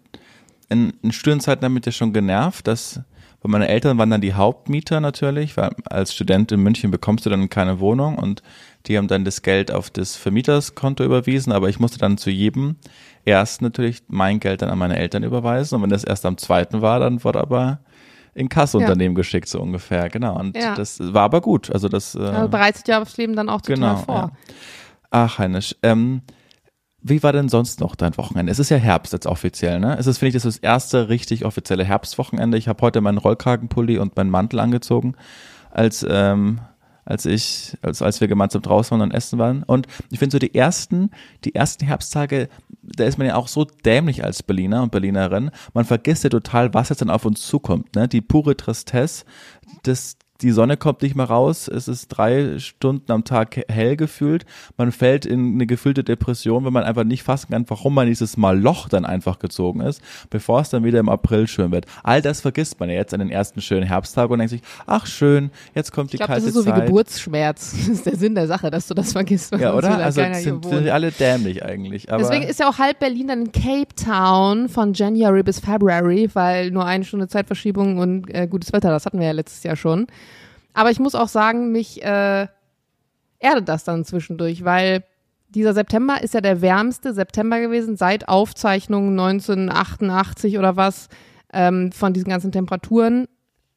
in, 0.69 0.93
in 1.02 1.12
Studienzeiten 1.12 1.62
damit 1.62 1.87
ja 1.87 1.93
schon 1.93 2.12
genervt, 2.12 2.66
dass 2.66 3.00
weil 3.40 3.52
meine 3.52 3.69
Eltern 3.69 3.99
waren 3.99 4.10
dann 4.10 4.20
die 4.20 4.34
Hauptmieter 4.34 5.00
natürlich, 5.00 5.56
weil 5.56 5.70
als 5.84 6.12
Student 6.12 6.50
in 6.50 6.60
München 6.60 6.90
bekommst 6.90 7.25
du 7.25 7.31
dann 7.31 7.49
keine 7.49 7.78
Wohnung 7.78 8.16
und 8.19 8.43
die 8.88 8.96
haben 8.99 9.08
dann 9.08 9.25
das 9.25 9.43
Geld 9.43 9.70
auf 9.70 9.90
das 9.90 10.17
Vermieterskonto 10.17 11.05
überwiesen, 11.05 11.52
aber 11.52 11.69
ich 11.69 11.79
musste 11.79 11.99
dann 11.99 12.19
zu 12.19 12.31
jedem 12.31 12.76
erst 13.25 13.61
natürlich 13.62 14.02
mein 14.08 14.40
Geld 14.40 14.62
dann 14.62 14.70
an 14.70 14.79
meine 14.79 14.96
Eltern 14.99 15.23
überweisen 15.23 15.76
und 15.76 15.82
wenn 15.82 15.90
das 15.90 16.05
erst 16.05 16.25
am 16.26 16.38
zweiten 16.38 16.81
war, 16.81 16.99
dann 17.00 17.23
wurde 17.25 17.40
aber 17.40 17.81
in 18.35 18.49
Kasseunternehmen 18.49 19.14
geschickt 19.14 19.49
so 19.49 19.61
ungefähr, 19.61 20.08
genau. 20.08 20.38
Und 20.38 20.56
Ja. 20.56 20.75
das 20.75 20.99
war 21.12 21.23
aber 21.25 21.40
gut. 21.40 21.70
Also 21.73 21.88
das 21.88 22.14
äh, 22.14 22.20
also 22.20 22.49
bereitet 22.49 22.87
ja 22.88 23.02
aufs 23.02 23.17
Leben 23.17 23.35
dann 23.35 23.49
auch 23.49 23.61
total 23.61 23.75
Genau, 23.76 23.96
vor. 23.96 24.14
ja. 24.14 24.31
Ach, 25.11 25.38
Heinisch. 25.38 25.75
Ähm, 25.82 26.23
wie 27.00 27.23
war 27.23 27.32
denn 27.32 27.49
sonst 27.49 27.81
noch 27.81 27.94
dein 27.96 28.17
Wochenende? 28.17 28.52
Es 28.52 28.58
ist 28.58 28.70
ja 28.70 28.76
Herbst 28.76 29.12
jetzt 29.12 29.26
offiziell, 29.26 29.81
ne? 29.81 29.96
Es 29.99 30.06
ist, 30.06 30.19
finde 30.19 30.29
ich, 30.29 30.34
das 30.34 30.44
ist 30.44 30.58
das 30.58 30.62
erste 30.62 31.08
richtig 31.08 31.44
offizielle 31.44 31.84
Herbstwochenende. 31.84 32.58
Ich 32.58 32.69
habe 32.69 32.81
heute 32.82 33.00
meinen 33.00 33.19
Rollkragenpulli 33.19 33.99
und 33.99 34.17
meinen 34.17 34.31
Mantel 34.31 34.61
angezogen, 34.61 35.14
als, 35.70 36.06
ähm, 36.08 36.61
als 37.08 37.25
ich, 37.25 37.75
als, 37.81 38.02
als 38.02 38.20
wir 38.20 38.28
gemeinsam 38.28 38.60
draußen 38.60 38.90
waren 38.90 39.00
und 39.00 39.14
essen 39.14 39.38
waren. 39.38 39.62
Und 39.62 39.87
ich 40.10 40.19
finde 40.19 40.34
so 40.34 40.38
die 40.38 40.55
ersten, 40.55 41.10
die 41.44 41.55
ersten 41.55 41.87
Herbsttage, 41.87 42.50
da 42.82 43.05
ist 43.05 43.16
man 43.16 43.26
ja 43.26 43.37
auch 43.37 43.49
so 43.49 43.64
dämlich 43.64 44.25
als 44.25 44.43
Berliner 44.43 44.82
und 44.82 44.93
Berlinerin. 44.93 45.50
Man 45.72 45.87
vergisst 45.87 46.25
ja 46.25 46.31
total, 46.31 46.75
was 46.75 46.90
jetzt 46.90 47.00
dann 47.00 47.08
auf 47.08 47.25
uns 47.25 47.40
zukommt, 47.46 47.96
ne? 47.96 48.08
Die 48.08 48.20
pure 48.20 48.58
Tristesse, 48.58 49.25
das, 49.84 50.19
die 50.40 50.52
Sonne 50.52 50.76
kommt 50.76 51.02
nicht 51.02 51.17
mehr 51.17 51.26
raus, 51.26 51.69
es 51.69 51.88
ist 51.88 52.08
drei 52.08 52.58
Stunden 52.58 53.11
am 53.11 53.25
Tag 53.25 53.61
hell 53.69 53.96
gefühlt, 53.96 54.46
man 54.76 54.93
fällt 54.93 55.26
in 55.26 55.55
eine 55.55 55.67
gefühlte 55.67 56.05
Depression, 56.05 56.64
wenn 56.64 56.73
man 56.73 56.85
einfach 56.85 57.05
nicht 57.05 57.25
fassen 57.25 57.50
kann, 57.50 57.65
warum 57.69 57.94
man 57.94 58.06
dieses 58.06 58.36
Mal 58.36 58.58
Loch 58.58 58.89
dann 58.89 59.05
einfach 59.05 59.41
gezogen 59.41 59.81
ist, 59.81 60.01
bevor 60.31 60.60
es 60.60 60.70
dann 60.70 60.84
wieder 60.84 61.01
im 61.01 61.08
April 61.08 61.48
schön 61.48 61.72
wird. 61.72 61.86
All 62.05 62.22
das 62.22 62.41
vergisst 62.41 62.79
man 62.79 62.89
ja 62.89 62.96
jetzt 62.96 63.12
an 63.12 63.20
den 63.20 63.31
ersten 63.31 63.60
schönen 63.60 63.84
Herbsttag 63.84 64.31
und 64.31 64.39
denkt 64.39 64.51
sich, 64.51 64.62
ach 64.86 65.06
schön, 65.06 65.51
jetzt 65.74 65.93
kommt 65.93 66.12
die 66.12 66.17
Ich 66.17 66.19
glaube, 66.20 66.32
kalte 66.34 66.46
das 66.46 66.55
ist 66.55 66.65
so 66.65 66.70
Zeit. 66.70 66.82
wie 66.82 66.86
Geburtsschmerz. 66.86 67.77
Das 67.89 67.96
ist 67.96 68.06
der 68.06 68.17
Sinn 68.17 68.34
der 68.34 68.46
Sache, 68.46 68.70
dass 68.70 68.86
du 68.86 68.94
das 68.94 69.12
vergisst. 69.12 69.53
ja, 69.55 69.74
oder? 69.74 69.98
Also 69.98 70.20
sind, 70.20 70.65
sind 70.65 70.89
alle 70.89 71.10
dämlich 71.10 71.65
eigentlich. 71.65 72.12
Aber 72.12 72.22
Deswegen 72.22 72.44
ist 72.44 72.60
ja 72.60 72.69
auch 72.69 72.79
halb 72.79 72.98
Berlin 72.98 73.29
dann 73.29 73.46
in 73.46 73.53
Cape 73.53 73.94
Town 73.96 74.69
von 74.69 74.93
January 74.93 75.43
bis 75.43 75.58
February, 75.58 76.29
weil 76.34 76.70
nur 76.70 76.84
eine 76.84 77.05
Stunde 77.05 77.29
Zeitverschiebung 77.29 77.98
und 77.98 78.32
äh, 78.34 78.46
gutes 78.46 78.72
Wetter, 78.72 78.91
das 78.91 79.06
hatten 79.06 79.19
wir 79.19 79.27
ja 79.27 79.32
letztes 79.32 79.62
Jahr 79.62 79.77
schon. 79.77 80.06
Aber 80.79 80.93
ich 80.93 81.01
muss 81.01 81.17
auch 81.17 81.27
sagen, 81.27 81.73
mich 81.73 82.05
äh, 82.05 82.47
erdet 83.41 83.69
das 83.69 83.82
dann 83.82 84.05
zwischendurch, 84.05 84.65
weil 84.65 85.03
dieser 85.49 85.75
September 85.75 86.23
ist 86.23 86.35
ja 86.35 86.41
der 86.41 86.63
wärmste 86.63 87.13
September 87.13 87.58
gewesen 87.58 87.97
seit 87.97 88.29
Aufzeichnung 88.29 89.11
1988 89.11 90.56
oder 90.56 90.77
was 90.77 91.08
ähm, 91.53 91.91
von 91.91 92.13
diesen 92.13 92.29
ganzen 92.29 92.53
Temperaturen 92.53 93.27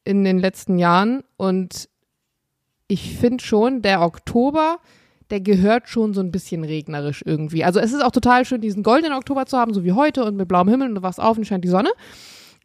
in 0.04 0.22
den 0.22 0.38
letzten 0.38 0.78
Jahren. 0.78 1.24
Und 1.36 1.88
ich 2.86 3.18
finde 3.18 3.42
schon, 3.42 3.82
der 3.82 4.02
Oktober, 4.02 4.78
der 5.30 5.40
gehört 5.40 5.88
schon 5.88 6.14
so 6.14 6.20
ein 6.20 6.30
bisschen 6.30 6.62
regnerisch 6.62 7.24
irgendwie. 7.26 7.64
Also 7.64 7.80
es 7.80 7.92
ist 7.92 8.04
auch 8.04 8.12
total 8.12 8.44
schön, 8.44 8.60
diesen 8.60 8.84
goldenen 8.84 9.18
Oktober 9.18 9.46
zu 9.46 9.58
haben, 9.58 9.74
so 9.74 9.82
wie 9.82 9.90
heute 9.90 10.22
und 10.22 10.36
mit 10.36 10.46
blauem 10.46 10.68
Himmel 10.68 10.90
und 10.90 10.94
du 10.94 11.02
wachst 11.02 11.18
auf 11.18 11.36
und 11.36 11.48
scheint 11.48 11.64
die 11.64 11.68
Sonne. 11.68 11.90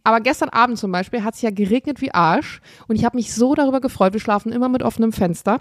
Aber 0.08 0.22
gestern 0.22 0.48
Abend 0.48 0.80
zum 0.80 0.90
Beispiel 0.94 1.26
hat 1.26 1.34
es 1.34 1.42
ja 1.42 1.50
geregnet 1.50 2.00
wie 2.00 2.14
Arsch 2.14 2.62
und 2.88 2.96
ich 2.96 3.04
habe 3.04 3.18
mich 3.18 3.34
so 3.34 3.56
darüber 3.56 3.82
gefreut. 3.82 4.14
Wir 4.14 4.22
schlafen 4.22 4.54
immer 4.54 4.70
mit 4.70 4.82
offenem 4.82 5.12
Fenster. 5.12 5.60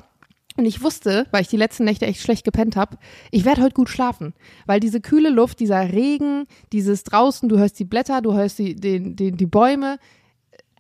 Und 0.57 0.67
ich 0.67 0.85
wusste, 0.85 1.27
weil 1.33 1.43
ich 1.43 1.49
die 1.49 1.57
letzten 1.57 1.83
Nächte 1.83 2.07
echt 2.07 2.21
schlecht 2.21 2.45
gepennt 2.45 2.77
habe, 2.77 2.97
ich 3.33 3.45
werde 3.45 3.63
heute 3.63 3.75
gut 3.75 3.89
schlafen. 3.89 4.35
Weil 4.65 4.79
diese 4.79 5.01
kühle 5.01 5.31
Luft, 5.31 5.59
dieser 5.59 5.93
Regen, 5.93 6.47
dieses 6.73 7.03
draußen, 7.03 7.49
du 7.49 7.59
hörst 7.59 7.77
die 7.81 7.85
Blätter, 7.85 8.23
du 8.23 8.35
hörst 8.35 8.61
die, 8.61 8.77
den, 8.77 9.17
den, 9.17 9.37
die 9.37 9.47
Bäume, 9.47 9.99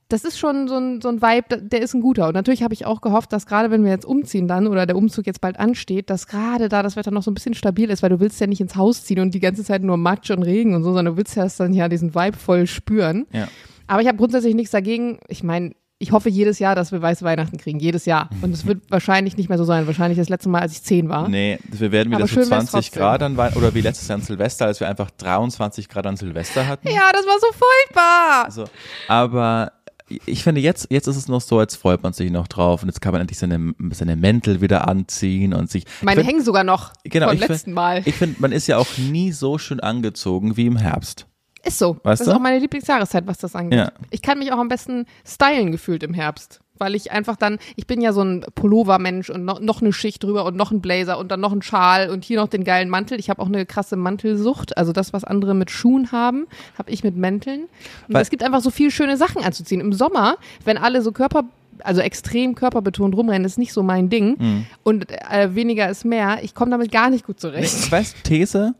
das 0.08 0.24
ist 0.24 0.38
schon 0.38 0.68
so 0.68 0.76
ein, 0.76 1.00
so 1.00 1.08
ein 1.08 1.20
Vibe, 1.20 1.62
der 1.62 1.80
ist 1.80 1.94
ein 1.94 2.00
guter. 2.00 2.28
Und 2.28 2.34
natürlich 2.34 2.62
habe 2.62 2.74
ich 2.74 2.86
auch 2.86 3.00
gehofft, 3.00 3.32
dass 3.32 3.46
gerade 3.46 3.70
wenn 3.70 3.82
wir 3.82 3.90
jetzt 3.90 4.04
umziehen 4.04 4.46
dann 4.46 4.68
oder 4.68 4.86
der 4.86 4.96
Umzug 4.96 5.26
jetzt 5.26 5.40
bald 5.40 5.58
ansteht, 5.58 6.10
dass 6.10 6.28
gerade 6.28 6.68
da 6.68 6.82
das 6.82 6.94
Wetter 6.96 7.10
noch 7.10 7.22
so 7.22 7.30
ein 7.30 7.34
bisschen 7.34 7.54
stabil 7.54 7.90
ist, 7.90 8.02
weil 8.02 8.10
du 8.10 8.20
willst 8.20 8.40
ja 8.40 8.46
nicht 8.46 8.60
ins 8.60 8.76
Haus 8.76 9.04
ziehen 9.04 9.18
und 9.18 9.34
die 9.34 9.40
ganze 9.40 9.64
Zeit 9.64 9.82
nur 9.82 9.96
Matsch 9.96 10.30
und 10.30 10.42
Regen 10.42 10.74
und 10.74 10.84
so, 10.84 10.90
sondern 10.92 11.14
du 11.14 11.16
willst 11.16 11.36
ja 11.36 11.46
dann 11.58 11.72
ja 11.72 11.88
diesen 11.88 12.14
Vibe 12.14 12.36
voll 12.36 12.66
spüren. 12.66 13.26
Ja. 13.32 13.48
Aber 13.88 14.00
ich 14.00 14.08
habe 14.08 14.18
grundsätzlich 14.18 14.54
nichts 14.54 14.70
dagegen. 14.70 15.18
Ich 15.28 15.42
meine, 15.42 15.72
ich 15.98 16.12
hoffe 16.12 16.28
jedes 16.28 16.58
Jahr, 16.58 16.74
dass 16.74 16.92
wir 16.92 17.00
weiße 17.00 17.24
Weihnachten 17.24 17.56
kriegen. 17.56 17.80
Jedes 17.80 18.04
Jahr. 18.04 18.28
Und 18.42 18.52
es 18.52 18.66
wird 18.66 18.82
wahrscheinlich 18.90 19.36
nicht 19.36 19.48
mehr 19.48 19.56
so 19.56 19.64
sein. 19.64 19.86
Wahrscheinlich 19.86 20.18
das 20.18 20.28
letzte 20.28 20.48
Mal, 20.50 20.60
als 20.60 20.72
ich 20.72 20.82
zehn 20.82 21.08
war. 21.08 21.28
Nee, 21.28 21.58
wir 21.70 21.90
werden 21.90 22.10
wieder 22.10 22.20
so 22.20 22.26
schön 22.26 22.50
wär's 22.50 22.66
20 22.66 22.70
trotzdem. 22.72 23.00
Grad 23.00 23.22
an 23.22 23.36
Weihnachten 23.36 23.58
oder 23.58 23.74
wie 23.74 23.80
letztes 23.80 24.06
Jahr 24.08 24.18
an 24.18 24.22
Silvester, 24.22 24.66
als 24.66 24.78
wir 24.80 24.88
einfach 24.88 25.10
23 25.10 25.88
Grad 25.88 26.06
an 26.06 26.16
Silvester 26.16 26.66
hatten. 26.66 26.88
Ja, 26.88 27.10
das 27.12 27.24
war 27.26 27.38
so 27.40 27.46
furchtbar. 27.52 28.44
Also, 28.44 28.64
aber 29.08 29.72
ich 30.08 30.42
finde, 30.44 30.60
jetzt, 30.60 30.86
jetzt 30.90 31.06
ist 31.08 31.16
es 31.16 31.28
noch 31.28 31.40
so, 31.40 31.60
jetzt 31.60 31.76
freut 31.76 32.02
man 32.02 32.12
sich 32.12 32.30
noch 32.30 32.46
drauf 32.48 32.82
und 32.82 32.88
jetzt 32.88 33.00
kann 33.00 33.12
man 33.12 33.20
endlich 33.20 33.38
seine, 33.38 33.74
seine 33.90 34.16
Mäntel 34.16 34.60
wieder 34.60 34.86
anziehen 34.88 35.52
und 35.52 35.70
sich. 35.70 35.84
Meine 36.02 36.20
find, 36.20 36.30
hängen 36.32 36.44
sogar 36.44 36.64
noch 36.64 36.92
Genau, 37.04 37.26
vom 37.26 37.34
ich 37.34 37.40
find- 37.40 37.50
letzten 37.50 37.72
Mal. 37.72 38.02
Ich 38.04 38.14
finde, 38.14 38.36
man 38.40 38.52
ist 38.52 38.66
ja 38.68 38.78
auch 38.78 38.86
nie 38.98 39.32
so 39.32 39.58
schön 39.58 39.80
angezogen 39.80 40.56
wie 40.56 40.66
im 40.66 40.76
Herbst. 40.76 41.26
Ist 41.64 41.78
so. 41.78 41.96
Weißt 42.04 42.20
das 42.20 42.26
du? 42.26 42.30
ist 42.30 42.36
auch 42.36 42.40
meine 42.40 42.60
Lieblingsjahreszeit, 42.60 43.26
was 43.26 43.38
das 43.38 43.56
angeht. 43.56 43.78
Ja. 43.80 43.92
Ich 44.10 44.22
kann 44.22 44.38
mich 44.38 44.52
auch 44.52 44.58
am 44.58 44.68
besten 44.68 45.06
stylen 45.26 45.72
gefühlt 45.72 46.04
im 46.04 46.14
Herbst. 46.14 46.60
Weil 46.78 46.94
ich 46.94 47.12
einfach 47.12 47.36
dann, 47.36 47.58
ich 47.76 47.86
bin 47.86 48.00
ja 48.00 48.12
so 48.12 48.22
ein 48.22 48.44
Pullover-Mensch 48.54 49.30
und 49.30 49.44
noch, 49.44 49.60
noch 49.60 49.80
eine 49.80 49.92
Schicht 49.92 50.22
drüber 50.22 50.44
und 50.44 50.56
noch 50.56 50.70
ein 50.70 50.80
Blazer 50.80 51.18
und 51.18 51.30
dann 51.30 51.40
noch 51.40 51.52
ein 51.52 51.62
Schal 51.62 52.10
und 52.10 52.24
hier 52.24 52.40
noch 52.40 52.48
den 52.48 52.64
geilen 52.64 52.88
Mantel. 52.88 53.18
Ich 53.18 53.30
habe 53.30 53.42
auch 53.42 53.46
eine 53.46 53.66
krasse 53.66 53.96
Mantelsucht. 53.96 54.76
Also 54.76 54.92
das, 54.92 55.12
was 55.12 55.24
andere 55.24 55.54
mit 55.54 55.70
Schuhen 55.70 56.12
haben, 56.12 56.46
habe 56.78 56.90
ich 56.90 57.04
mit 57.04 57.16
Mänteln. 57.16 57.64
Und 58.08 58.16
es 58.16 58.30
gibt 58.30 58.42
einfach 58.42 58.60
so 58.60 58.70
viele 58.70 58.90
schöne 58.90 59.16
Sachen 59.16 59.42
anzuziehen. 59.42 59.80
Im 59.80 59.92
Sommer, 59.92 60.36
wenn 60.64 60.78
alle 60.78 61.02
so 61.02 61.12
Körper, 61.12 61.44
also 61.82 62.00
extrem 62.00 62.54
körperbetont 62.54 63.14
rumrennen, 63.14 63.44
ist 63.44 63.58
nicht 63.58 63.72
so 63.72 63.82
mein 63.82 64.08
Ding. 64.08 64.36
Mhm. 64.38 64.66
Und 64.82 65.10
äh, 65.10 65.54
weniger 65.54 65.88
ist 65.88 66.04
mehr. 66.04 66.38
Ich 66.42 66.54
komme 66.54 66.70
damit 66.70 66.90
gar 66.92 67.10
nicht 67.10 67.26
gut 67.26 67.40
zurecht. 67.40 67.74
Nee, 67.84 67.90
weißt 67.90 68.24
These, 68.24 68.74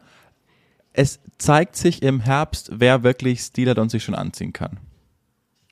es 0.93 1.21
zeigt 1.39 1.77
sich 1.77 2.03
im 2.03 2.21
Herbst, 2.21 2.71
wer 2.73 3.03
wirklich 3.03 3.41
Stil 3.41 3.69
hat 3.69 3.79
und 3.79 3.91
sich 3.91 4.03
schon 4.03 4.15
anziehen 4.15 4.53
kann. 4.53 4.79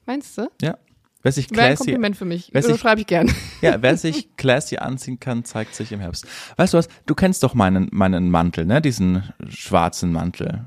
Meinst 0.07 0.37
du? 0.37 0.49
Ja. 0.61 0.77
Wer 1.25 1.33
sich 1.33 1.51
Wäre 1.51 1.63
ein 1.63 1.67
classy, 1.71 1.85
Kompliment 1.91 2.17
für 2.17 2.25
mich. 2.27 2.51
wer 2.53 2.63
Oder 2.63 2.75
sich- 2.75 2.81
schreibe 2.81 3.01
ich 3.01 3.07
gern. 3.09 3.33
ja, 3.63 3.81
wer 3.83 3.97
sich 3.97 4.29
classy 4.37 4.77
anziehen 4.77 5.19
kann, 5.19 5.45
zeigt 5.45 5.75
sich 5.75 5.91
im 5.91 5.99
Herbst. 5.99 6.27
Weißt 6.57 6.75
du 6.75 6.79
was? 6.79 6.87
Du 7.07 7.15
kennst 7.17 7.43
doch 7.43 7.55
meinen, 7.55 7.89
meinen 7.93 8.31
Mantel, 8.31 8.67
ne? 8.67 8.81
Diesen 8.81 9.25
schwarzen 9.49 10.13
Mantel. 10.13 10.65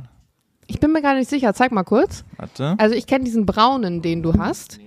Ich 0.66 0.80
bin 0.82 0.92
mir 0.92 1.02
gar 1.02 1.14
nicht 1.16 1.30
sicher. 1.30 1.54
Zeig 1.54 1.72
mal 1.72 1.84
kurz. 1.84 2.26
Warte. 2.36 2.76
Also 2.78 2.96
ich 2.96 3.08
kenne 3.08 3.24
diesen 3.24 3.46
braunen, 3.46 4.02
den 4.02 4.22
du 4.24 4.34
hast. 4.34 4.80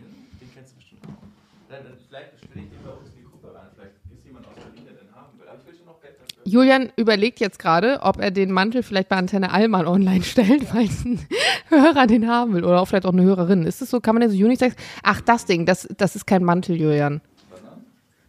Julian 6.51 6.91
überlegt 6.97 7.39
jetzt 7.39 7.59
gerade, 7.59 8.01
ob 8.03 8.21
er 8.21 8.31
den 8.33 8.51
Mantel 8.51 8.83
vielleicht 8.83 9.09
bei 9.09 9.17
Antenne 9.17 9.53
Allmann 9.53 9.87
online 9.87 10.25
stellt, 10.25 10.75
weil 10.75 10.89
ein 11.05 11.21
Hörer 11.69 12.07
den 12.07 12.29
haben 12.29 12.55
will. 12.55 12.65
Oder 12.65 12.81
auch 12.81 12.87
vielleicht 12.87 13.07
auch 13.07 13.13
eine 13.13 13.23
Hörerin. 13.23 13.65
Ist 13.65 13.81
das 13.81 13.91
so? 13.91 14.01
Kann 14.01 14.17
man 14.17 14.23
den 14.23 14.31
so 14.31 14.37
Unisex? 14.37 14.75
Ach, 15.03 15.21
das 15.21 15.47
Ding, 15.47 15.65
das, 15.65 15.89
das 15.97 16.17
ist 16.17 16.27
kein 16.27 16.43
Mantel, 16.43 16.77
Julian. 16.77 17.21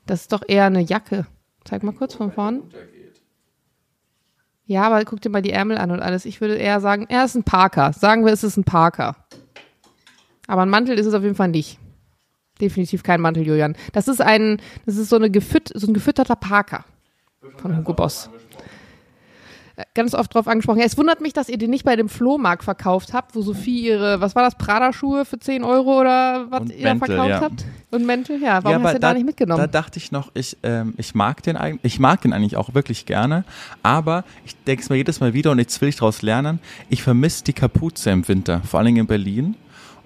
Das 0.05 0.21
ist 0.21 0.31
doch 0.31 0.43
eher 0.47 0.65
eine 0.65 0.81
Jacke. 0.81 1.25
Zeig 1.65 1.83
mal 1.83 1.93
kurz 1.93 2.13
von 2.13 2.31
vorn. 2.31 2.63
Ja, 4.65 4.83
aber 4.83 5.03
guck 5.03 5.21
dir 5.21 5.29
mal 5.29 5.41
die 5.41 5.51
Ärmel 5.51 5.77
an 5.77 5.91
und 5.91 5.99
alles. 5.99 6.25
Ich 6.25 6.41
würde 6.41 6.55
eher 6.55 6.79
sagen, 6.79 7.07
er 7.09 7.25
ist 7.25 7.35
ein 7.35 7.43
Parker. 7.43 7.91
Sagen 7.93 8.25
wir, 8.25 8.31
es 8.31 8.43
ist 8.43 8.57
ein 8.57 8.63
Parker. 8.63 9.15
Aber 10.47 10.61
ein 10.61 10.69
Mantel 10.69 10.97
ist 10.97 11.07
es 11.07 11.13
auf 11.13 11.23
jeden 11.23 11.35
Fall 11.35 11.49
nicht. 11.49 11.79
Definitiv 12.59 13.01
kein 13.01 13.21
Mantel, 13.21 13.45
Julian. 13.45 13.75
Das 13.93 14.07
ist 14.07 14.21
ein, 14.21 14.61
das 14.85 14.97
ist 14.97 15.09
so, 15.09 15.15
eine 15.15 15.31
gefütt, 15.31 15.71
so 15.73 15.87
ein 15.87 15.93
gefütterter 15.93 16.35
Parker 16.35 16.85
von 17.57 17.77
Hugo 17.77 17.93
Boss. 17.93 18.29
Äh, 19.75 19.83
Ganz 19.93 20.13
oft 20.13 20.33
drauf 20.33 20.47
angesprochen. 20.47 20.79
Ja, 20.79 20.85
es 20.85 20.97
wundert 20.97 21.21
mich, 21.21 21.33
dass 21.33 21.49
ihr 21.49 21.57
den 21.57 21.69
nicht 21.69 21.85
bei 21.85 21.95
dem 21.95 22.09
Flohmarkt 22.09 22.63
verkauft 22.63 23.13
habt, 23.13 23.35
wo 23.35 23.41
Sophie 23.41 23.87
ihre, 23.87 24.21
was 24.21 24.35
war 24.35 24.43
das, 24.43 24.55
Prada-Schuhe 24.55 25.25
für 25.25 25.39
10 25.39 25.63
Euro 25.63 26.01
oder 26.01 26.51
was 26.51 26.61
Und 26.61 26.71
ihr 26.71 26.83
da 26.83 26.93
Mäntel, 26.93 27.07
verkauft 27.07 27.29
ja. 27.29 27.41
habt? 27.41 27.65
Und 27.89 28.05
Mäntel, 28.05 28.41
ja. 28.41 28.63
Warum 28.63 28.75
aber 28.75 28.83
hast 28.85 28.93
du 28.93 28.99
den 28.99 29.01
da 29.01 29.13
nicht 29.13 29.25
mitgenommen? 29.25 29.61
Da 29.61 29.67
dachte 29.67 29.97
ich 29.97 30.11
noch, 30.11 30.31
ich, 30.33 30.57
ähm, 30.63 30.93
ich 30.97 31.15
mag 31.15 31.41
den 31.43 31.57
eigentlich, 31.57 31.93
ich 31.93 31.99
mag 31.99 32.21
den 32.21 32.33
eigentlich 32.33 32.57
auch 32.57 32.73
wirklich 32.73 33.05
gerne, 33.05 33.43
aber 33.81 34.23
ich 34.45 34.55
denke 34.63 34.83
es 34.83 34.89
mir 34.89 34.97
jedes 34.97 35.19
Mal 35.19 35.33
wieder 35.33 35.51
und 35.51 35.59
jetzt 35.59 35.81
will 35.81 35.89
ich 35.89 35.95
daraus 35.95 36.21
lernen, 36.21 36.59
ich 36.89 37.01
vermisse 37.01 37.43
die 37.43 37.53
Kapuze 37.53 38.11
im 38.11 38.27
Winter, 38.27 38.61
vor 38.61 38.79
allen 38.79 38.87
Dingen 38.87 38.99
in 38.99 39.07
Berlin. 39.07 39.55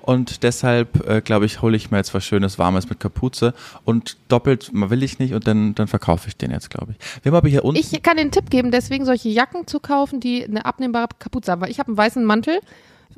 Und 0.06 0.44
deshalb, 0.44 1.08
äh, 1.10 1.22
glaube 1.22 1.46
ich, 1.46 1.64
hole 1.64 1.76
ich 1.76 1.90
mir 1.90 1.98
jetzt 1.98 2.14
was 2.14 2.24
Schönes, 2.24 2.60
Warmes 2.60 2.90
mit 2.90 3.00
Kapuze 3.00 3.56
und 3.86 4.18
doppelt 4.28 4.70
will 4.72 5.02
ich 5.02 5.18
nicht 5.18 5.34
und 5.34 5.48
dann, 5.48 5.74
dann 5.74 5.88
verkaufe 5.88 6.28
ich 6.28 6.38
den 6.38 6.52
jetzt, 6.52 6.70
glaube 6.70 6.94
ich. 6.94 7.24
Wir 7.24 7.32
haben 7.32 7.38
aber 7.38 7.50
hier 7.50 7.66
unten. 7.66 7.80
Ich 7.80 8.04
kann 8.04 8.18
den 8.18 8.30
Tipp 8.30 8.52
geben, 8.52 8.70
deswegen 8.70 9.06
solche 9.06 9.30
Jacken 9.30 9.66
zu 9.66 9.80
kaufen, 9.80 10.20
die 10.20 10.46
eine 10.46 10.66
abnehmbare 10.66 11.08
Kapuze 11.18 11.52
haben. 11.52 11.62
Weil 11.62 11.72
ich 11.72 11.80
habe 11.80 11.88
einen 11.88 11.98
weißen 11.98 12.24
Mantel, 12.24 12.60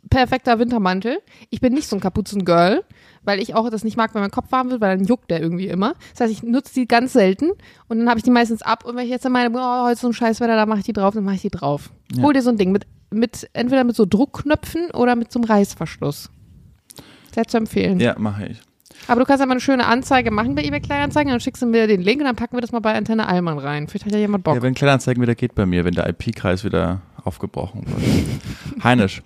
perfekter 0.10 0.60
Wintermantel. 0.60 1.20
Ich 1.50 1.60
bin 1.60 1.74
nicht 1.74 1.90
so 1.90 1.98
ein 1.98 2.00
Kapuzengirl, 2.00 2.86
weil 3.24 3.42
ich 3.42 3.54
auch 3.54 3.70
das 3.70 3.84
nicht 3.84 3.98
mag, 3.98 4.16
wenn 4.16 4.22
mein 4.22 4.32
Kopf 4.32 4.52
warm 4.52 4.70
wird, 4.70 4.80
weil 4.80 4.98
dann 4.98 5.06
juckt 5.06 5.30
der 5.30 5.42
irgendwie 5.42 5.68
immer. 5.68 5.96
Das 6.14 6.22
heißt, 6.22 6.32
ich 6.32 6.44
nutze 6.44 6.74
die 6.74 6.88
ganz 6.88 7.12
selten 7.12 7.52
und 7.90 8.00
dann 8.00 8.08
habe 8.08 8.20
ich 8.20 8.24
die 8.24 8.32
meistens 8.32 8.62
ab. 8.62 8.86
Und 8.86 8.96
wenn 8.96 9.04
ich 9.04 9.12
jetzt 9.12 9.26
dann 9.26 9.34
meine, 9.34 9.54
oh, 9.54 9.84
heute 9.84 9.94
ist 9.94 10.02
so 10.02 10.08
ein 10.08 10.14
Scheißwetter, 10.14 10.56
da 10.56 10.66
mache 10.66 10.80
ich 10.80 10.86
die 10.86 10.94
drauf, 10.94 11.14
dann 11.14 11.26
mache 11.26 11.36
ich 11.36 11.42
die 11.42 11.50
drauf. 11.50 11.92
Ja. 12.16 12.24
Hol 12.24 12.32
dir 12.32 12.42
so 12.42 12.50
ein 12.50 12.58
Ding 12.58 12.72
mit, 12.72 12.88
mit 13.10 13.50
entweder 13.52 13.84
mit 13.84 13.98
so 13.98 14.06
Druckknöpfen 14.06 14.92
oder 14.92 15.18
mit 15.18 15.34
so 15.34 15.40
einem 15.40 15.50
Reißverschluss. 15.50 16.30
Sehr 17.38 17.46
zu 17.48 17.58
empfehlen. 17.58 18.00
ja, 18.00 18.16
mache 18.18 18.48
ich. 18.48 18.58
Aber 19.08 19.20
du 19.20 19.28
kannst 19.28 19.42
ja 19.42 19.46
mal 19.46 19.52
eine 19.52 19.62
schöne 19.62 19.86
Anzeige 19.86 20.32
machen 20.32 20.56
bei 20.56 20.64
eBay 20.64 20.80
Kleinanzeigen, 20.82 21.30
dann 21.30 21.40
schickst 21.40 21.62
du 21.62 21.68
mir 21.68 21.86
den 21.86 22.02
Link 22.02 22.20
und 22.20 22.26
dann 22.26 22.36
packen 22.36 22.58
wir 22.58 22.62
das 22.62 22.72
mal 22.72 22.80
bei 22.80 22.96
Antenne 22.96 23.28
Allmann 23.28 23.60
rein. 23.60 23.88
Vielleicht 23.88 24.06
hat 24.08 24.12
ja 24.14 24.18
jemand 24.18 24.44
Bock. 24.44 24.56
Ja, 24.56 24.62
wenn 24.64 24.74
Kleinanzeigen 24.74 25.22
wieder 25.22 25.36
geht 25.36 25.54
bei 25.54 25.68
mir, 25.68 25.86
wenn 25.86 25.94
der 25.94 26.10
IP-Kreis 26.10 26.64
wieder 26.64 27.02
aufgebrochen 27.24 27.84
wird. 27.86 28.04
Heinisch, 28.84 29.22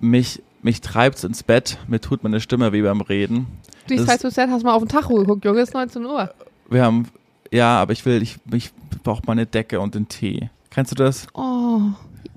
mich, 0.00 0.42
mich 0.60 0.82
treibt's 0.82 1.24
ins 1.24 1.42
Bett, 1.42 1.78
mir 1.88 1.98
tut 1.98 2.24
meine 2.24 2.40
Stimme 2.40 2.72
weh 2.72 2.82
beim 2.82 3.00
Reden. 3.00 3.46
Du 3.88 3.96
Das- 3.96 4.06
heißt, 4.06 4.24
du 4.24 4.28
hast 4.28 4.64
mal 4.64 4.74
auf 4.74 4.82
den 4.82 4.88
Tacho 4.90 5.14
geguckt, 5.14 5.46
Junge, 5.46 5.60
es 5.60 5.68
ist 5.70 5.74
19 5.74 6.04
Uhr. 6.04 6.30
Wir 6.68 6.84
haben, 6.84 7.08
ja, 7.50 7.80
aber 7.80 7.94
ich 7.94 8.04
will, 8.04 8.20
ich, 8.20 8.36
ich 8.52 8.70
brauche 9.02 9.22
meine 9.26 9.46
Decke 9.46 9.80
und 9.80 9.94
den 9.94 10.08
Tee. 10.08 10.50
Kennst 10.68 10.90
du 10.90 10.94
das? 10.94 11.26
Oh, 11.32 11.80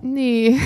nee. 0.02 0.58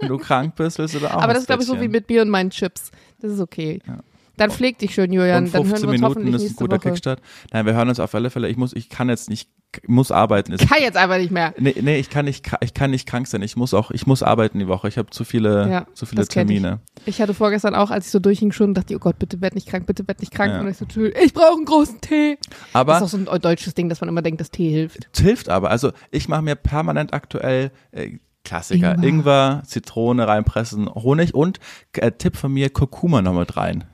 Wenn 0.00 0.08
du 0.08 0.16
krank 0.16 0.54
bist, 0.56 0.78
willst 0.78 0.94
du 0.94 1.00
da 1.00 1.08
auch 1.08 1.22
Aber 1.22 1.34
das 1.34 1.42
ist, 1.42 1.46
glaube 1.48 1.62
ich, 1.62 1.68
so 1.68 1.78
wie 1.80 1.88
mit 1.88 2.08
mir 2.08 2.22
und 2.22 2.30
meinen 2.30 2.48
Chips. 2.48 2.90
Das 3.20 3.32
ist 3.32 3.40
okay. 3.40 3.80
Ja. 3.86 4.00
Dann 4.36 4.50
pfleg 4.50 4.78
dich 4.78 4.92
schön, 4.92 5.12
Julian. 5.12 5.44
Und 5.44 5.54
Dann 5.54 5.62
hören 5.64 5.70
15 5.70 5.82
wir 5.88 5.92
uns 5.92 6.00
Minuten 6.00 6.04
hoffentlich 6.04 6.44
ist 6.44 6.50
ein 6.52 6.56
guter 6.56 6.76
Woche. 6.76 6.88
Kickstart. 6.90 7.22
Nein, 7.52 7.64
wir 7.64 7.72
hören 7.74 7.88
uns 7.88 8.00
auf 8.00 8.14
alle 8.14 8.28
Fälle. 8.28 8.48
Ich 8.48 8.58
muss, 8.58 8.74
ich 8.74 8.90
kann 8.90 9.08
jetzt 9.08 9.30
nicht, 9.30 9.48
ich 9.82 9.88
muss 9.88 10.10
arbeiten. 10.12 10.52
Ich 10.52 10.68
kann 10.68 10.82
jetzt 10.82 10.98
einfach 10.98 11.16
nicht 11.16 11.30
mehr. 11.30 11.54
Nee, 11.58 11.74
nee, 11.80 11.96
ich 11.98 12.10
kann 12.10 12.26
nicht, 12.26 12.46
ich 12.60 12.74
kann 12.74 12.90
nicht 12.90 13.08
krank 13.08 13.26
sein. 13.28 13.40
Ich 13.40 13.56
muss 13.56 13.72
auch, 13.72 13.90
ich 13.90 14.06
muss 14.06 14.22
arbeiten 14.22 14.58
die 14.58 14.68
Woche. 14.68 14.88
Ich 14.88 14.98
habe 14.98 15.08
zu 15.08 15.24
viele, 15.24 15.70
Ja, 15.70 15.86
zu 15.94 16.04
viele 16.04 16.26
kenn 16.26 16.48
ich. 16.50 16.58
Termine. 16.58 16.80
Ich 17.06 17.22
hatte 17.22 17.32
vorgestern 17.32 17.74
auch, 17.74 17.90
als 17.90 18.06
ich 18.06 18.12
so 18.12 18.18
durchhing, 18.18 18.52
schon 18.52 18.74
dachte, 18.74 18.92
ich, 18.92 18.96
oh 18.98 19.00
Gott, 19.00 19.18
bitte 19.18 19.40
werd 19.40 19.54
nicht 19.54 19.68
krank, 19.68 19.86
bitte 19.86 20.06
werd 20.06 20.20
nicht 20.20 20.32
krank. 20.34 20.52
Ja. 20.52 20.60
Und 20.60 20.68
ich 20.68 20.76
so, 20.76 20.84
ich 20.84 21.32
brauche 21.32 21.56
einen 21.56 21.64
großen 21.64 22.02
Tee. 22.02 22.36
Aber 22.74 22.92
das 22.92 23.02
ist 23.02 23.14
auch 23.14 23.24
so 23.24 23.30
ein 23.30 23.40
deutsches 23.40 23.72
Ding, 23.72 23.88
dass 23.88 24.02
man 24.02 24.08
immer 24.10 24.20
denkt, 24.22 24.42
dass 24.42 24.50
Tee 24.50 24.68
hilft. 24.70 25.08
es 25.14 25.20
hilft 25.20 25.48
aber. 25.48 25.70
Also 25.70 25.92
ich 26.10 26.28
mache 26.28 26.42
mir 26.42 26.56
permanent 26.56 27.14
aktuell 27.14 27.70
äh, 27.92 28.18
Klassiker. 28.46 28.94
Ingwer. 28.94 29.04
Ingwer. 29.08 29.62
Zitrone 29.66 30.26
reinpressen, 30.26 30.88
Honig 30.94 31.34
und 31.34 31.60
äh, 31.92 32.12
Tipp 32.12 32.36
von 32.36 32.52
mir, 32.52 32.70
Kurkuma 32.70 33.20
noch 33.22 33.34
mit 33.34 33.56
rein. 33.56 33.84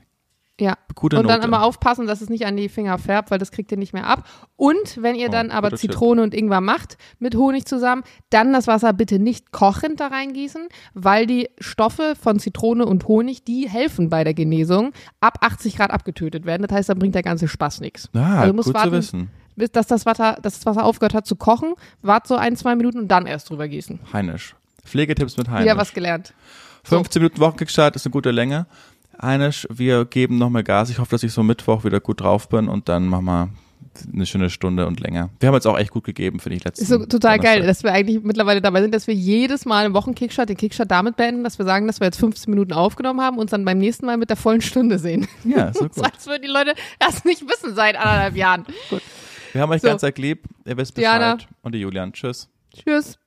Ja. 0.59 0.75
Gute 0.93 1.17
und 1.17 1.27
dann 1.27 1.37
Note. 1.39 1.47
immer 1.47 1.63
aufpassen, 1.63 2.05
dass 2.05 2.21
es 2.21 2.29
nicht 2.29 2.45
an 2.45 2.55
die 2.55 2.69
Finger 2.69 2.99
färbt, 2.99 3.31
weil 3.31 3.39
das 3.39 3.49
kriegt 3.51 3.71
ihr 3.71 3.77
nicht 3.77 3.91
mehr 3.91 4.05
ab. 4.05 4.23
Und 4.55 5.01
wenn 5.01 5.15
ihr 5.15 5.29
Oh, 5.29 5.31
dann 5.31 5.49
aber 5.49 5.69
guter 5.71 5.81
Tipp. 5.81 5.91
Zitrone 5.91 6.21
und 6.21 6.35
Ingwer 6.35 6.61
macht 6.61 6.97
mit 7.17 7.33
Honig 7.35 7.65
zusammen, 7.65 8.03
dann 8.29 8.53
das 8.53 8.67
Wasser 8.67 8.93
bitte 8.93 9.17
nicht 9.17 9.51
kochend 9.51 9.99
da 9.99 10.07
reingießen, 10.07 10.67
weil 10.93 11.25
die 11.25 11.49
Stoffe 11.59 12.13
von 12.21 12.37
Zitrone 12.37 12.85
und 12.85 13.07
Honig, 13.07 13.43
die 13.43 13.67
helfen 13.67 14.09
bei 14.09 14.23
der 14.23 14.35
Genesung, 14.35 14.93
ab 15.19 15.39
80 15.41 15.75
Grad 15.77 15.89
abgetötet 15.89 16.45
werden. 16.45 16.63
Das 16.67 16.77
heißt, 16.77 16.89
dann 16.89 16.99
bringt 16.99 17.15
der 17.15 17.23
ganze 17.23 17.47
Spaß 17.47 17.81
nichts. 17.81 18.09
Ah, 18.13 18.41
Also 18.41 18.53
gut 18.53 18.73
warten, 18.75 18.89
zu 18.89 18.95
wissen. 18.95 19.29
Bis 19.55 19.71
dass 19.71 19.87
das, 19.87 20.05
Wasser, 20.05 20.37
dass 20.41 20.55
das 20.55 20.65
Wasser 20.65 20.83
aufgehört 20.85 21.13
hat 21.13 21.25
zu 21.27 21.35
kochen, 21.35 21.73
wart 22.01 22.27
so 22.27 22.35
ein, 22.35 22.55
zwei 22.55 22.75
Minuten 22.75 22.99
und 22.99 23.07
dann 23.09 23.25
erst 23.25 23.49
drüber 23.49 23.67
gießen. 23.67 23.99
Heinisch. 24.11 24.55
Pflegetipps 24.83 25.37
mit 25.37 25.47
Heinisch. 25.49 25.63
Wieder 25.65 25.77
was 25.77 25.93
gelernt. 25.93 26.33
15 26.85 27.21
Minuten 27.21 27.39
Wochenkickstart 27.39 27.95
ist 27.95 28.05
eine 28.05 28.11
gute 28.11 28.31
Länge. 28.31 28.65
Heinisch, 29.21 29.67
wir 29.71 30.05
geben 30.05 30.37
nochmal 30.37 30.63
Gas. 30.63 30.89
Ich 30.89 30.99
hoffe, 30.99 31.11
dass 31.11 31.23
ich 31.23 31.31
so 31.31 31.43
Mittwoch 31.43 31.83
wieder 31.85 31.99
gut 31.99 32.21
drauf 32.21 32.49
bin 32.49 32.67
und 32.67 32.89
dann 32.89 33.07
machen 33.07 33.25
wir 33.25 33.49
eine 34.11 34.25
schöne 34.25 34.49
Stunde 34.49 34.87
und 34.87 34.99
länger. 35.01 35.29
Wir 35.39 35.47
haben 35.47 35.53
jetzt 35.53 35.67
auch 35.67 35.77
echt 35.77 35.91
gut 35.91 36.03
gegeben, 36.03 36.39
finde 36.39 36.57
ich, 36.57 36.63
letzten 36.63 36.81
Ist 36.81 36.89
so 36.89 37.05
total 37.05 37.37
geil, 37.37 37.59
Donnerstag. 37.59 37.67
dass 37.67 37.83
wir 37.83 37.91
eigentlich 37.93 38.23
mittlerweile 38.23 38.59
dabei 38.59 38.81
sind, 38.81 38.93
dass 38.93 39.05
wir 39.05 39.13
jedes 39.13 39.65
Mal 39.65 39.85
im 39.85 39.93
Wochenkickstart 39.93 40.49
den 40.49 40.57
Kickstart 40.57 40.89
damit 40.89 41.15
beenden, 41.15 41.43
dass 41.43 41.59
wir 41.59 41.65
sagen, 41.65 41.85
dass 41.85 41.99
wir 41.99 42.05
jetzt 42.05 42.17
15 42.19 42.49
Minuten 42.49 42.73
aufgenommen 42.73 43.21
haben 43.21 43.35
und 43.37 43.43
uns 43.43 43.51
dann 43.51 43.65
beim 43.65 43.77
nächsten 43.77 44.07
Mal 44.07 44.17
mit 44.17 44.29
der 44.31 44.37
vollen 44.37 44.61
Stunde 44.61 44.97
sehen. 44.97 45.27
Ja, 45.43 45.71
so 45.73 45.81
So, 45.93 46.01
gut. 46.01 46.11
als 46.11 46.25
würden 46.25 46.41
die 46.41 46.47
Leute 46.47 46.73
das 46.99 47.23
nicht 47.23 47.43
wissen 47.47 47.75
seit 47.75 47.95
anderthalb 47.95 48.35
Jahren. 48.35 48.65
Wir 49.53 49.61
haben 49.61 49.71
euch 49.71 49.81
So. 49.81 49.87
ganz 49.87 50.01
lieb. 50.17 50.47
Ihr 50.65 50.75
wisst 50.77 50.95
Bescheid. 50.95 51.21
Diana. 51.21 51.37
Und 51.61 51.73
die 51.73 51.79
Julian. 51.79 52.11
Tschüss. 52.11 52.49
Tschüss. 52.73 53.17